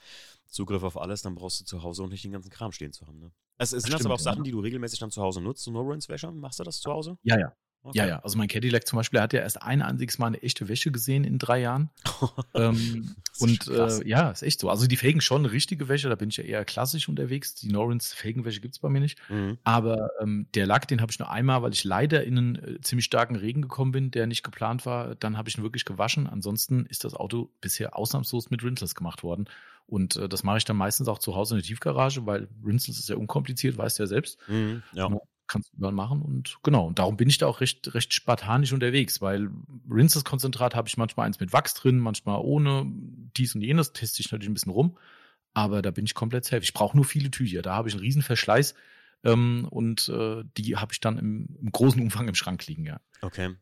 Zugriff 0.48 0.84
auf 0.84 0.98
alles, 0.98 1.24
dann 1.24 1.34
brauchst 1.34 1.60
du 1.60 1.66
zu 1.66 1.82
Hause 1.82 2.04
auch 2.04 2.08
nicht 2.08 2.24
den 2.24 2.32
ganzen 2.32 2.52
Kram 2.52 2.72
stehen 2.72 2.94
zu 2.94 3.08
haben. 3.08 3.20
Ne? 3.20 3.32
Also, 3.58 3.80
sind 3.80 3.92
das, 3.92 4.00
das 4.00 4.06
aber 4.06 4.16
auch 4.16 4.20
Sachen, 4.20 4.44
die 4.44 4.52
du 4.52 4.60
regelmäßig 4.60 5.00
dann 5.00 5.12
zu 5.12 5.22
Hause 5.22 5.42
nutzt, 5.42 5.64
so 5.64 5.72
No-Rinse-Wäsche? 5.72 6.32
Machst 6.32 6.60
du 6.60 6.64
das 6.64 6.80
zu 6.80 6.92
Hause? 6.92 7.18
Ja, 7.24 7.40
ja. 7.40 7.56
Okay. 7.86 8.00
Ja, 8.00 8.08
ja. 8.08 8.20
Also 8.20 8.36
mein 8.40 8.48
Cadillac 8.48 8.88
zum 8.88 8.98
Beispiel, 8.98 9.20
er 9.20 9.24
hat 9.24 9.34
ja 9.34 9.42
erst 9.42 9.62
ein 9.62 9.84
einziges 9.84 10.18
Mal 10.18 10.28
eine 10.28 10.42
echte 10.42 10.68
Wäsche 10.68 10.92
gesehen 10.92 11.24
in 11.24 11.38
drei 11.38 11.62
Jahren. 11.62 11.92
ähm, 12.56 13.16
und 13.40 13.68
äh, 13.68 14.08
ja, 14.08 14.32
ist 14.32 14.42
echt 14.42 14.60
so. 14.60 14.72
Also 14.72 14.88
die 14.88 14.98
Felgen 14.98 15.22
schon 15.22 15.46
richtige 15.46 15.88
Wäsche, 15.88 16.10
da 16.10 16.16
bin 16.16 16.30
ich 16.30 16.38
ja 16.38 16.44
eher 16.44 16.66
klassisch 16.66 17.08
unterwegs. 17.08 17.54
Die 17.54 17.70
Norins 17.70 18.12
Felgenwäsche 18.12 18.60
gibt 18.60 18.74
es 18.74 18.80
bei 18.80 18.90
mir 18.90 19.02
nicht. 19.02 19.20
Mhm. 19.30 19.60
Aber 19.64 20.10
ähm, 20.20 20.48
der 20.56 20.66
Lack, 20.66 20.88
den 20.88 21.00
habe 21.00 21.12
ich 21.12 21.20
nur 21.20 21.30
einmal, 21.30 21.62
weil 21.62 21.74
ich 21.74 21.84
leider 21.84 22.24
in 22.24 22.38
einen 22.40 22.56
äh, 22.56 22.82
ziemlich 22.82 23.06
starken 23.06 23.36
Regen 23.36 23.62
gekommen 23.62 23.92
bin, 23.92 24.10
der 24.10 24.26
nicht 24.26 24.42
geplant 24.42 24.88
war. 24.88 25.14
Dann 25.14 25.38
habe 25.38 25.48
ich 25.50 25.58
ihn 25.58 25.64
wirklich 25.64 25.86
gewaschen. 25.86 26.26
Ansonsten 26.26 26.88
ist 26.88 27.04
das 27.04 27.14
Auto 27.14 27.52
bisher 27.62 27.96
ausnahmslos 27.96 28.50
mit 28.50 28.64
Rinseless 28.64 28.96
gemacht 28.96 29.22
worden. 29.22 29.46
Und 29.86 30.16
äh, 30.16 30.28
das 30.28 30.44
mache 30.44 30.58
ich 30.58 30.66
dann 30.66 30.78
meistens 30.78 31.08
auch 31.08 31.20
zu 31.20 31.36
Hause 31.36 31.54
in 31.54 31.62
der 31.62 31.68
Tiefgarage, 31.68 32.26
weil 32.26 32.48
Rinseless 32.66 32.98
ist 32.98 33.10
ja 33.10 33.16
unkompliziert, 33.16 33.78
weißt 33.78 34.00
du 34.00 34.04
ja 34.04 34.08
selbst. 34.08 34.40
Mhm, 34.48 34.82
ja. 34.94 35.08
Kannst 35.56 35.72
du 35.72 35.78
überall 35.78 35.94
machen 35.94 36.22
und 36.22 36.58
genau. 36.64 36.86
Und 36.86 37.00
darum 37.00 37.16
bin 37.16 37.30
ich 37.30 37.38
da 37.38 37.48
auch 37.48 37.62
recht, 37.62 37.94
recht 37.94 38.14
spartanisch 38.14 38.74
unterwegs, 38.74 39.22
weil 39.22 39.50
Rinses-Konzentrat 39.90 40.76
habe 40.76 40.90
ich 40.90 40.98
manchmal 40.98 41.28
eins 41.28 41.40
mit 41.40 41.54
Wachs 41.54 41.74
drin, 41.76 41.98
manchmal 41.98 42.42
ohne 42.44 42.86
dies 43.38 43.56
und 43.56 43.62
jenes, 43.62 43.94
teste 43.94 44.20
ich 44.20 44.30
natürlich 44.30 44.50
ein 44.50 44.54
bisschen 44.54 44.74
rum, 44.74 44.98
aber 45.54 45.82
da 45.82 45.92
bin 45.92 46.04
ich 46.04 46.14
komplett 46.14 46.44
safe. 46.44 46.62
Ich 46.62 46.74
brauche 46.74 46.98
nur 46.98 47.06
viele 47.06 47.32
Tücher, 47.32 47.62
da 47.62 47.74
habe 47.74 47.88
ich 47.88 47.96
einen 47.96 48.04
riesen 48.04 48.22
Verschleiß 48.22 48.76
ähm, 49.26 49.68
und 49.70 50.10
äh, 50.10 50.44
die 50.58 50.78
habe 50.78 50.94
ich 50.94 51.00
dann 51.00 51.18
im, 51.18 51.48
im 51.62 51.72
großen 51.72 52.02
Umfang 52.02 52.28
im 52.28 52.36
Schrank 52.36 52.66
liegen, 52.68 52.86
ja. 52.86 53.00
Okay. 53.22 53.56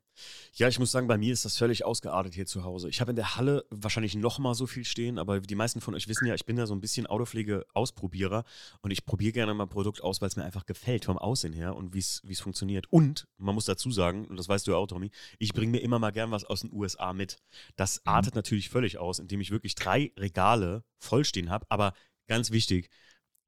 Ja, 0.54 0.68
ich 0.68 0.78
muss 0.78 0.92
sagen, 0.92 1.08
bei 1.08 1.18
mir 1.18 1.34
ist 1.34 1.46
das 1.46 1.58
völlig 1.58 1.86
ausgeartet 1.86 2.36
hier 2.36 2.46
zu 2.46 2.64
Hause. 2.64 2.88
Ich 2.88 3.02
habe 3.02 3.12
in 3.12 3.16
der 3.16 3.36
Halle 3.36 3.66
wahrscheinlich 3.72 4.16
noch 4.16 4.38
mal 4.38 4.54
so 4.54 4.68
viel 4.68 4.86
stehen, 4.86 5.18
aber 5.18 5.40
die 5.40 5.56
meisten 5.56 5.82
von 5.82 5.96
euch 5.96 6.08
wissen 6.08 6.28
ja, 6.28 6.36
ich 6.36 6.46
bin 6.46 6.58
ja 6.58 6.68
so 6.68 6.76
ein 6.76 6.82
bisschen 6.82 7.08
Autopflege-Ausprobierer 7.08 8.44
und 8.82 8.92
ich 8.92 9.06
probiere 9.06 9.32
gerne 9.32 9.54
mal 9.56 9.64
ein 9.64 9.70
Produkt 9.70 10.04
aus, 10.04 10.22
weil 10.22 10.28
es 10.28 10.36
mir 10.36 10.44
einfach 10.44 10.68
gefällt 10.68 11.06
vom 11.06 11.18
Aussehen 11.18 11.54
her 11.54 11.76
und 11.76 11.96
wie 11.96 12.00
es 12.00 12.40
funktioniert. 12.40 12.86
Und 12.92 13.28
man 13.38 13.56
muss 13.56 13.66
dazu 13.66 13.90
sagen, 13.92 14.26
und 14.26 14.38
das 14.38 14.48
weißt 14.48 14.68
du 14.68 14.72
ja 14.72 14.78
auch, 14.78 14.88
Tommy, 14.88 15.10
ich 15.40 15.54
bringe 15.54 15.72
mir 15.72 15.80
immer 15.80 15.98
mal 15.98 16.12
gern 16.12 16.30
was 16.30 16.46
aus 16.46 16.62
den 16.62 16.72
USA 16.72 17.14
mit. 17.14 17.38
Das 17.76 17.98
mhm. 17.98 18.12
artet 18.12 18.36
natürlich 18.36 18.70
völlig 18.70 19.00
aus, 19.00 19.18
indem 19.18 19.42
ich 19.42 19.50
wirklich 19.50 19.74
drei 19.74 20.12
Regale 20.18 20.84
vollstehen 21.00 21.50
habe, 21.50 21.66
aber 21.70 21.94
ganz 22.28 22.52
wichtig, 22.52 22.90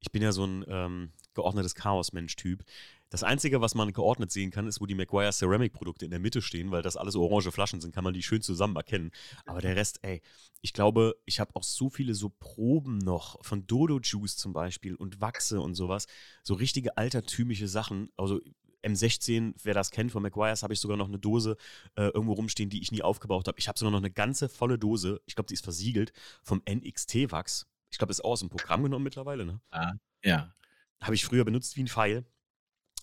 ich 0.00 0.10
bin 0.10 0.22
ja 0.22 0.32
so 0.32 0.44
ein 0.44 0.64
ähm, 0.68 1.12
geordnetes 1.36 1.76
Chaos-Mensch-Typ. 1.76 2.64
Das 3.08 3.22
Einzige, 3.22 3.60
was 3.60 3.76
man 3.76 3.92
geordnet 3.92 4.32
sehen 4.32 4.50
kann, 4.50 4.66
ist, 4.66 4.80
wo 4.80 4.86
die 4.86 4.96
Meguiar 4.96 5.30
Ceramic-Produkte 5.30 6.04
in 6.04 6.10
der 6.10 6.18
Mitte 6.18 6.42
stehen, 6.42 6.72
weil 6.72 6.82
das 6.82 6.96
alles 6.96 7.14
orange 7.14 7.52
Flaschen 7.52 7.80
sind, 7.80 7.94
kann 7.94 8.02
man 8.02 8.14
die 8.14 8.22
schön 8.22 8.42
zusammen 8.42 8.74
erkennen. 8.74 9.12
Aber 9.44 9.60
der 9.60 9.76
Rest, 9.76 10.00
ey, 10.02 10.20
ich 10.60 10.72
glaube, 10.72 11.14
ich 11.24 11.38
habe 11.38 11.54
auch 11.54 11.62
so 11.62 11.88
viele 11.88 12.14
so 12.14 12.28
Proben 12.28 12.98
noch 12.98 13.44
von 13.44 13.64
Dodo 13.68 14.00
Juice 14.00 14.36
zum 14.36 14.52
Beispiel 14.52 14.96
und 14.96 15.20
Wachse 15.20 15.60
und 15.60 15.76
sowas. 15.76 16.06
So 16.42 16.54
richtige 16.54 16.96
altertümliche 16.96 17.68
Sachen. 17.68 18.10
Also 18.16 18.40
M16, 18.82 19.54
wer 19.62 19.74
das 19.74 19.90
kennt 19.90 20.12
von 20.12 20.22
Meguiars, 20.22 20.62
habe 20.62 20.72
ich 20.72 20.80
sogar 20.80 20.96
noch 20.96 21.08
eine 21.08 21.18
Dose 21.18 21.56
äh, 21.96 22.08
irgendwo 22.08 22.32
rumstehen, 22.32 22.70
die 22.70 22.80
ich 22.80 22.92
nie 22.92 23.02
aufgebraucht 23.02 23.48
habe. 23.48 23.58
Ich 23.58 23.68
habe 23.68 23.78
sogar 23.78 23.92
noch 23.92 23.98
eine 23.98 24.10
ganze 24.10 24.48
volle 24.48 24.78
Dose, 24.78 25.20
ich 25.26 25.34
glaube, 25.34 25.48
die 25.48 25.54
ist 25.54 25.64
versiegelt, 25.64 26.12
vom 26.42 26.62
NXT-Wachs. 26.68 27.66
Ich 27.90 27.98
glaube, 27.98 28.10
ist 28.10 28.24
auch 28.24 28.32
aus 28.32 28.40
dem 28.40 28.48
Programm 28.48 28.82
genommen 28.82 29.04
mittlerweile, 29.04 29.44
ne? 29.44 29.60
Ah, 29.70 29.92
ja. 30.22 30.52
Habe 31.00 31.14
ich 31.14 31.24
früher 31.24 31.44
benutzt 31.44 31.76
wie 31.76 31.82
ein 31.82 31.88
Pfeil. 31.88 32.24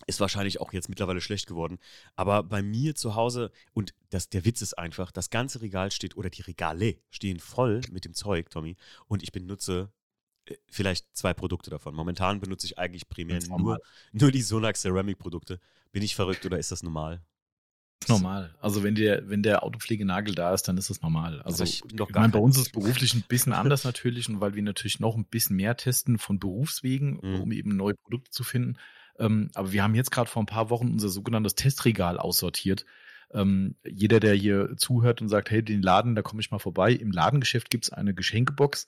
Ist 0.06 0.20
wahrscheinlich 0.20 0.60
auch 0.60 0.72
jetzt 0.72 0.88
mittlerweile 0.88 1.20
schlecht 1.20 1.46
geworden. 1.46 1.78
Aber 2.16 2.42
bei 2.42 2.62
mir 2.62 2.94
zu 2.94 3.14
Hause, 3.14 3.50
und 3.72 3.94
das, 4.10 4.28
der 4.28 4.44
Witz 4.44 4.60
ist 4.60 4.74
einfach, 4.74 5.12
das 5.12 5.30
ganze 5.30 5.62
Regal 5.62 5.90
steht, 5.92 6.16
oder 6.16 6.30
die 6.30 6.42
Regale 6.42 6.98
stehen 7.10 7.38
voll 7.38 7.80
mit 7.90 8.04
dem 8.04 8.12
Zeug, 8.12 8.50
Tommy. 8.50 8.76
Und 9.06 9.22
ich 9.22 9.32
benutze 9.32 9.92
äh, 10.46 10.56
vielleicht 10.68 11.06
zwei 11.16 11.32
Produkte 11.32 11.70
davon. 11.70 11.94
Momentan 11.94 12.40
benutze 12.40 12.66
ich 12.66 12.78
eigentlich 12.78 13.08
primär 13.08 13.40
nur, 13.46 13.78
nur 14.12 14.30
die 14.30 14.42
Sonax 14.42 14.82
Ceramic 14.82 15.18
Produkte. 15.18 15.60
Bin 15.92 16.02
ich 16.02 16.16
verrückt 16.16 16.44
oder 16.44 16.58
ist 16.58 16.72
das 16.72 16.82
normal? 16.82 17.24
Normal. 18.08 18.54
Also 18.60 18.82
wenn 18.82 18.94
der, 18.94 19.28
wenn 19.28 19.42
der 19.42 19.62
Autopflegenagel 19.62 20.34
da 20.34 20.52
ist, 20.52 20.68
dann 20.68 20.76
ist 20.76 20.90
das 20.90 21.02
normal. 21.02 21.40
Also 21.42 21.64
ich, 21.64 21.82
ich 21.84 22.14
meine, 22.14 22.32
bei 22.32 22.38
uns 22.38 22.56
ist 22.56 22.66
es 22.66 22.72
beruflich 22.72 23.14
ein 23.14 23.24
bisschen 23.26 23.52
anders 23.54 23.84
natürlich 23.84 24.28
und 24.28 24.40
weil 24.40 24.54
wir 24.54 24.62
natürlich 24.62 25.00
noch 25.00 25.16
ein 25.16 25.24
bisschen 25.24 25.56
mehr 25.56 25.76
testen 25.76 26.18
von 26.18 26.38
Berufswegen, 26.38 27.18
mhm. 27.22 27.40
um 27.40 27.52
eben 27.52 27.76
neue 27.76 27.94
Produkte 27.94 28.30
zu 28.30 28.44
finden. 28.44 28.76
Ähm, 29.18 29.50
aber 29.54 29.72
wir 29.72 29.82
haben 29.82 29.94
jetzt 29.94 30.10
gerade 30.10 30.28
vor 30.28 30.42
ein 30.42 30.46
paar 30.46 30.70
Wochen 30.70 30.88
unser 30.88 31.08
sogenanntes 31.08 31.54
Testregal 31.54 32.18
aussortiert. 32.18 32.84
Ähm, 33.32 33.76
jeder, 33.84 34.20
der 34.20 34.34
hier 34.34 34.76
zuhört 34.76 35.20
und 35.20 35.28
sagt, 35.28 35.50
hey, 35.50 35.62
den 35.62 35.82
Laden, 35.82 36.14
da 36.14 36.22
komme 36.22 36.40
ich 36.40 36.50
mal 36.50 36.58
vorbei. 36.58 36.92
Im 36.92 37.10
Ladengeschäft 37.10 37.70
gibt 37.70 37.84
es 37.84 37.92
eine 37.92 38.14
Geschenkebox 38.14 38.86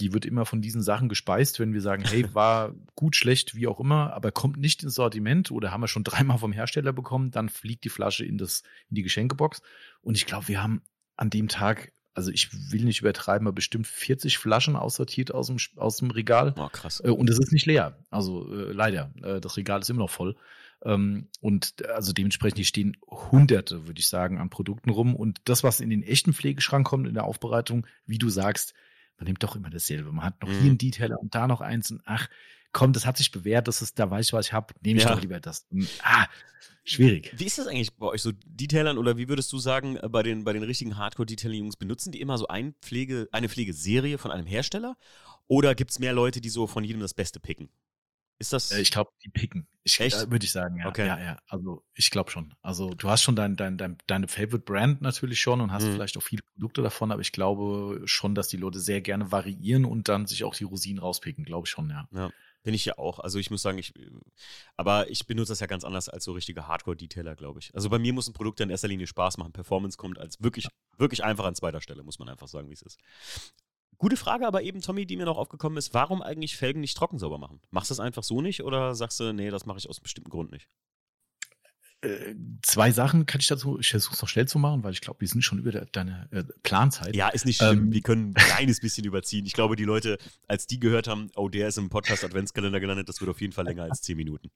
die 0.00 0.12
wird 0.12 0.24
immer 0.24 0.46
von 0.46 0.62
diesen 0.62 0.82
Sachen 0.82 1.08
gespeist, 1.08 1.60
wenn 1.60 1.72
wir 1.72 1.80
sagen, 1.80 2.04
hey, 2.04 2.32
war 2.34 2.74
gut, 2.94 3.16
schlecht, 3.16 3.54
wie 3.54 3.66
auch 3.66 3.80
immer, 3.80 4.12
aber 4.12 4.32
kommt 4.32 4.58
nicht 4.58 4.82
ins 4.82 4.94
Sortiment 4.94 5.50
oder 5.50 5.72
haben 5.72 5.80
wir 5.80 5.88
schon 5.88 6.04
dreimal 6.04 6.38
vom 6.38 6.52
Hersteller 6.52 6.92
bekommen, 6.92 7.30
dann 7.30 7.48
fliegt 7.48 7.84
die 7.84 7.88
Flasche 7.88 8.24
in, 8.24 8.38
das, 8.38 8.62
in 8.88 8.96
die 8.96 9.02
Geschenkebox. 9.02 9.62
Und 10.00 10.16
ich 10.16 10.26
glaube, 10.26 10.48
wir 10.48 10.62
haben 10.62 10.82
an 11.16 11.30
dem 11.30 11.48
Tag, 11.48 11.92
also 12.14 12.30
ich 12.30 12.72
will 12.72 12.84
nicht 12.84 13.00
übertreiben, 13.00 13.46
aber 13.46 13.54
bestimmt 13.54 13.86
40 13.86 14.38
Flaschen 14.38 14.76
aussortiert 14.76 15.32
aus 15.32 15.48
dem, 15.48 15.58
aus 15.76 15.98
dem 15.98 16.10
Regal. 16.10 16.54
Oh, 16.56 16.68
krass. 16.68 17.02
Äh, 17.04 17.10
und 17.10 17.28
es 17.28 17.38
ist 17.38 17.52
nicht 17.52 17.66
leer. 17.66 17.98
Also 18.10 18.52
äh, 18.52 18.72
leider. 18.72 19.12
Äh, 19.22 19.40
das 19.40 19.56
Regal 19.56 19.80
ist 19.80 19.90
immer 19.90 20.00
noch 20.00 20.10
voll. 20.10 20.36
Ähm, 20.84 21.28
und 21.40 21.86
also 21.88 22.12
dementsprechend, 22.12 22.58
hier 22.58 22.64
stehen 22.64 22.96
hunderte, 23.08 23.86
würde 23.86 24.00
ich 24.00 24.08
sagen, 24.08 24.38
an 24.38 24.50
Produkten 24.50 24.90
rum. 24.90 25.16
Und 25.16 25.38
das, 25.44 25.64
was 25.64 25.80
in 25.80 25.90
den 25.90 26.02
echten 26.02 26.32
Pflegeschrank 26.32 26.86
kommt, 26.86 27.06
in 27.06 27.14
der 27.14 27.24
Aufbereitung, 27.24 27.86
wie 28.06 28.18
du 28.18 28.30
sagst, 28.30 28.74
man 29.18 29.26
nimmt 29.26 29.42
doch 29.42 29.56
immer 29.56 29.70
dasselbe. 29.70 30.12
Man 30.12 30.24
hat 30.24 30.40
noch 30.40 30.48
mhm. 30.48 30.54
hier 30.54 30.70
einen 30.70 30.78
Detailer 30.78 31.20
und 31.20 31.34
da 31.34 31.46
noch 31.46 31.60
eins 31.60 31.90
und 31.90 32.00
ach, 32.04 32.28
komm, 32.72 32.92
das 32.92 33.06
hat 33.06 33.16
sich 33.16 33.30
bewährt, 33.30 33.68
das 33.68 33.82
ist, 33.82 33.98
da 33.98 34.10
weiß 34.10 34.26
ich, 34.26 34.32
was 34.32 34.46
ich 34.46 34.52
habe, 34.52 34.74
nehme 34.82 34.98
ich 34.98 35.04
ja. 35.04 35.12
doch 35.12 35.20
lieber 35.20 35.40
das. 35.40 35.66
Ah, 36.02 36.26
schwierig. 36.84 37.32
Wie 37.36 37.44
ist 37.44 37.58
das 37.58 37.66
eigentlich 37.66 37.94
bei 37.96 38.06
euch 38.06 38.22
so 38.22 38.32
Detailern 38.44 38.98
oder 38.98 39.16
wie 39.16 39.28
würdest 39.28 39.52
du 39.52 39.58
sagen, 39.58 39.96
äh, 39.96 40.08
bei 40.08 40.22
den, 40.22 40.44
bei 40.44 40.52
den 40.52 40.62
richtigen 40.62 40.96
Hardcore-Detailing-Jungs, 40.96 41.76
benutzen 41.76 42.12
die 42.12 42.20
immer 42.20 42.38
so 42.38 42.48
ein 42.48 42.74
Pflege, 42.80 43.28
eine 43.32 43.48
Pflegeserie 43.48 44.18
von 44.18 44.30
einem 44.30 44.46
Hersteller? 44.46 44.96
Oder 45.46 45.74
gibt 45.74 45.90
es 45.90 45.98
mehr 45.98 46.12
Leute, 46.12 46.40
die 46.40 46.50
so 46.50 46.66
von 46.66 46.84
jedem 46.84 47.00
das 47.00 47.14
Beste 47.14 47.40
picken? 47.40 47.70
Ist 48.38 48.52
das? 48.52 48.70
Äh, 48.70 48.80
ich 48.80 48.90
glaube, 48.90 49.10
die 49.24 49.30
picken. 49.30 49.66
Ich, 49.82 49.98
Echt? 50.00 50.30
Würde 50.30 50.44
ich 50.44 50.52
sagen, 50.52 50.76
ja. 50.76 50.86
Okay. 50.86 51.06
Ja, 51.06 51.18
ja. 51.18 51.38
Also 51.48 51.82
ich 51.94 52.10
glaube 52.10 52.30
schon. 52.30 52.54
Also 52.62 52.90
du 52.90 53.08
hast 53.08 53.22
schon 53.22 53.34
dein, 53.36 53.56
dein, 53.56 53.78
dein, 53.78 53.96
deine 54.06 54.28
Favorite 54.28 54.58
Brand 54.60 55.00
natürlich 55.00 55.40
schon 55.40 55.60
und 55.60 55.72
hast 55.72 55.84
Mhm. 55.84 55.94
vielleicht 55.94 56.16
auch 56.16 56.22
viele 56.22 56.42
Produkte 56.42 56.82
davon, 56.82 57.10
aber 57.10 57.20
ich 57.22 57.32
glaube 57.32 58.02
schon, 58.04 58.34
dass 58.34 58.48
die 58.48 58.58
Leute 58.58 58.80
sehr 58.80 59.00
gerne 59.00 59.32
variieren 59.32 59.84
und 59.84 60.08
dann 60.08 60.26
sich 60.26 60.44
auch 60.44 60.54
die 60.54 60.64
Rosinen 60.64 60.98
rauspicken, 61.00 61.44
glaube 61.44 61.66
ich 61.66 61.70
schon, 61.70 61.88
ja. 61.90 62.06
Ja, 62.12 62.30
bin 62.62 62.74
ich 62.74 62.84
ja 62.84 62.98
auch. 62.98 63.18
Also 63.18 63.38
ich 63.38 63.50
muss 63.50 63.62
sagen, 63.62 63.78
ich, 63.78 63.94
aber 64.76 65.10
ich 65.10 65.26
benutze 65.26 65.52
das 65.52 65.60
ja 65.60 65.66
ganz 65.66 65.84
anders 65.84 66.08
als 66.08 66.24
so 66.24 66.32
richtige 66.32 66.68
Hardcore-Detailer, 66.68 67.34
glaube 67.34 67.60
ich. 67.60 67.74
Also 67.74 67.88
bei 67.88 67.98
mir 67.98 68.12
muss 68.12 68.28
ein 68.28 68.34
Produkt 68.34 68.60
ja 68.60 68.64
in 68.64 68.70
erster 68.70 68.88
Linie 68.88 69.06
Spaß 69.06 69.38
machen. 69.38 69.52
Performance 69.52 69.96
kommt 69.96 70.18
als 70.18 70.40
wirklich, 70.42 70.68
wirklich 70.98 71.24
einfach 71.24 71.44
an 71.46 71.54
zweiter 71.54 71.80
Stelle, 71.80 72.02
muss 72.02 72.18
man 72.18 72.28
einfach 72.28 72.48
sagen, 72.48 72.68
wie 72.68 72.74
es 72.74 72.82
ist. 72.82 72.98
Gute 73.98 74.16
Frage 74.16 74.46
aber 74.46 74.62
eben, 74.62 74.80
Tommy, 74.80 75.06
die 75.06 75.16
mir 75.16 75.26
noch 75.26 75.36
aufgekommen 75.36 75.76
ist, 75.76 75.92
warum 75.92 76.22
eigentlich 76.22 76.56
Felgen 76.56 76.80
nicht 76.80 76.96
trocken 76.96 77.18
sauber 77.18 77.38
machen? 77.38 77.60
Machst 77.70 77.90
du 77.90 77.92
das 77.92 78.00
einfach 78.00 78.22
so 78.22 78.40
nicht 78.40 78.62
oder 78.62 78.94
sagst 78.94 79.18
du, 79.18 79.32
nee, 79.32 79.50
das 79.50 79.66
mache 79.66 79.78
ich 79.78 79.88
aus 79.88 79.98
einem 79.98 80.04
bestimmten 80.04 80.30
Grund 80.30 80.52
nicht? 80.52 80.68
Äh, 82.00 82.36
zwei 82.62 82.92
Sachen 82.92 83.26
kann 83.26 83.40
ich 83.40 83.48
dazu, 83.48 83.80
ich 83.80 83.90
versuche 83.90 84.14
es 84.14 84.22
noch 84.22 84.28
schnell 84.28 84.46
zu 84.46 84.60
machen, 84.60 84.84
weil 84.84 84.92
ich 84.92 85.00
glaube, 85.00 85.20
wir 85.20 85.26
sind 85.26 85.42
schon 85.42 85.58
über 85.58 85.72
de, 85.72 85.84
deine 85.90 86.28
äh, 86.30 86.44
Planzeit. 86.62 87.16
Ja, 87.16 87.28
ist 87.28 87.44
nicht 87.44 87.56
schlimm. 87.56 87.86
Ähm, 87.86 87.92
wir 87.92 88.02
können 88.02 88.28
ein 88.28 88.34
kleines 88.34 88.80
bisschen 88.80 89.04
überziehen. 89.04 89.46
Ich 89.46 89.52
glaube, 89.52 89.74
die 89.74 89.84
Leute, 89.84 90.18
als 90.46 90.68
die 90.68 90.78
gehört 90.78 91.08
haben, 91.08 91.32
oh, 91.34 91.48
der 91.48 91.66
ist 91.66 91.76
im 91.76 91.88
Podcast 91.88 92.22
Adventskalender 92.22 92.78
gelandet, 92.78 93.08
das 93.08 93.20
wird 93.20 93.30
auf 93.30 93.40
jeden 93.40 93.52
Fall 93.52 93.64
länger 93.64 93.82
als 93.82 94.02
zehn 94.02 94.16
Minuten. 94.16 94.52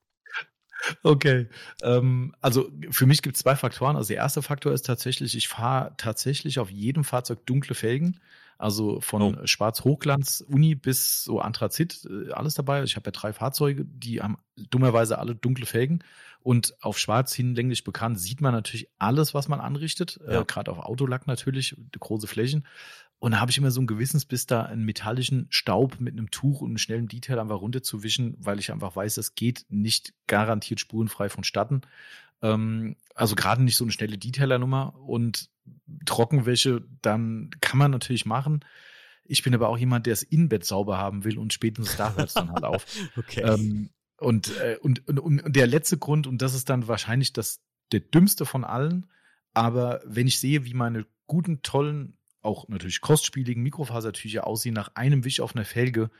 Okay. 1.02 1.48
Ähm, 1.82 2.34
also 2.40 2.70
für 2.90 3.06
mich 3.06 3.22
gibt 3.22 3.36
es 3.36 3.42
zwei 3.42 3.56
Faktoren. 3.56 3.96
Also 3.96 4.08
der 4.08 4.18
erste 4.18 4.42
Faktor 4.42 4.72
ist 4.72 4.86
tatsächlich, 4.86 5.36
ich 5.36 5.48
fahre 5.48 5.94
tatsächlich 5.96 6.58
auf 6.60 6.70
jedem 6.70 7.02
Fahrzeug 7.02 7.44
dunkle 7.46 7.74
Felgen. 7.74 8.20
Also 8.62 9.00
von 9.00 9.22
Oh. 9.22 9.46
Schwarz-Hochglanz, 9.46 10.44
Uni 10.46 10.74
bis 10.74 11.24
so 11.24 11.40
Anthrazit, 11.40 12.06
äh, 12.08 12.30
alles 12.30 12.54
dabei. 12.54 12.82
Ich 12.84 12.94
habe 12.96 13.08
ja 13.08 13.12
drei 13.12 13.32
Fahrzeuge, 13.32 13.84
die 13.84 14.20
haben 14.20 14.38
dummerweise 14.56 15.18
alle 15.18 15.34
dunkle 15.34 15.66
Felgen. 15.66 16.04
Und 16.40 16.74
auf 16.80 16.98
Schwarz 16.98 17.32
hinlänglich 17.32 17.84
bekannt 17.84 18.20
sieht 18.20 18.40
man 18.40 18.52
natürlich 18.52 18.88
alles, 18.98 19.34
was 19.34 19.48
man 19.48 19.60
anrichtet. 19.60 20.20
Ja. 20.26 20.40
Äh, 20.40 20.44
Gerade 20.44 20.70
auf 20.70 20.78
Autolack 20.78 21.26
natürlich, 21.26 21.76
große 21.98 22.26
Flächen. 22.26 22.66
Und 23.18 23.32
da 23.32 23.40
habe 23.40 23.50
ich 23.52 23.58
immer 23.58 23.70
so 23.70 23.80
ein 23.80 23.86
Gewissensbiss, 23.86 24.46
da 24.46 24.62
einen 24.62 24.84
metallischen 24.84 25.46
Staub 25.50 26.00
mit 26.00 26.14
einem 26.14 26.30
Tuch 26.30 26.60
und 26.60 26.70
einem 26.70 26.78
schnellen 26.78 27.06
Detail 27.06 27.38
einfach 27.38 27.60
runterzuwischen, 27.60 28.36
weil 28.38 28.58
ich 28.58 28.72
einfach 28.72 28.96
weiß, 28.96 29.14
das 29.14 29.34
geht 29.36 29.64
nicht 29.68 30.12
garantiert 30.26 30.80
spurenfrei 30.80 31.28
vonstatten. 31.28 31.82
Ähm, 32.42 32.96
also 33.14 33.34
gerade 33.34 33.62
nicht 33.62 33.76
so 33.76 33.84
eine 33.84 33.92
schnelle 33.92 34.18
Detailernummer 34.18 34.94
und 34.98 35.50
Trockenwäsche, 36.06 36.84
dann 37.02 37.50
kann 37.60 37.78
man 37.78 37.90
natürlich 37.90 38.26
machen. 38.26 38.64
Ich 39.24 39.42
bin 39.42 39.54
aber 39.54 39.68
auch 39.68 39.78
jemand, 39.78 40.06
der 40.06 40.12
das 40.12 40.22
Innenbett 40.22 40.64
sauber 40.64 40.98
haben 40.98 41.24
will 41.24 41.38
und 41.38 41.52
spätestens 41.52 41.96
da 41.96 42.14
hört 42.14 42.28
es 42.28 42.34
dann 42.34 42.52
halt 42.52 42.64
auf. 42.64 42.86
Okay. 43.16 43.42
Ähm, 43.42 43.90
und, 44.18 44.56
äh, 44.58 44.78
und, 44.80 45.08
und, 45.08 45.18
und 45.18 45.56
der 45.56 45.66
letzte 45.66 45.98
Grund, 45.98 46.26
und 46.26 46.42
das 46.42 46.54
ist 46.54 46.68
dann 46.68 46.86
wahrscheinlich 46.86 47.32
das, 47.32 47.60
der 47.90 48.00
dümmste 48.00 48.46
von 48.46 48.64
allen, 48.64 49.10
aber 49.52 50.00
wenn 50.04 50.26
ich 50.26 50.38
sehe, 50.38 50.64
wie 50.64 50.74
meine 50.74 51.06
guten, 51.26 51.62
tollen, 51.62 52.16
auch 52.40 52.68
natürlich 52.68 53.00
kostspieligen 53.00 53.62
Mikrofasertücher 53.62 54.46
aussehen 54.46 54.74
nach 54.74 54.94
einem 54.94 55.24
Wisch 55.24 55.40
auf 55.40 55.54
einer 55.54 55.64
Felge, 55.64 56.10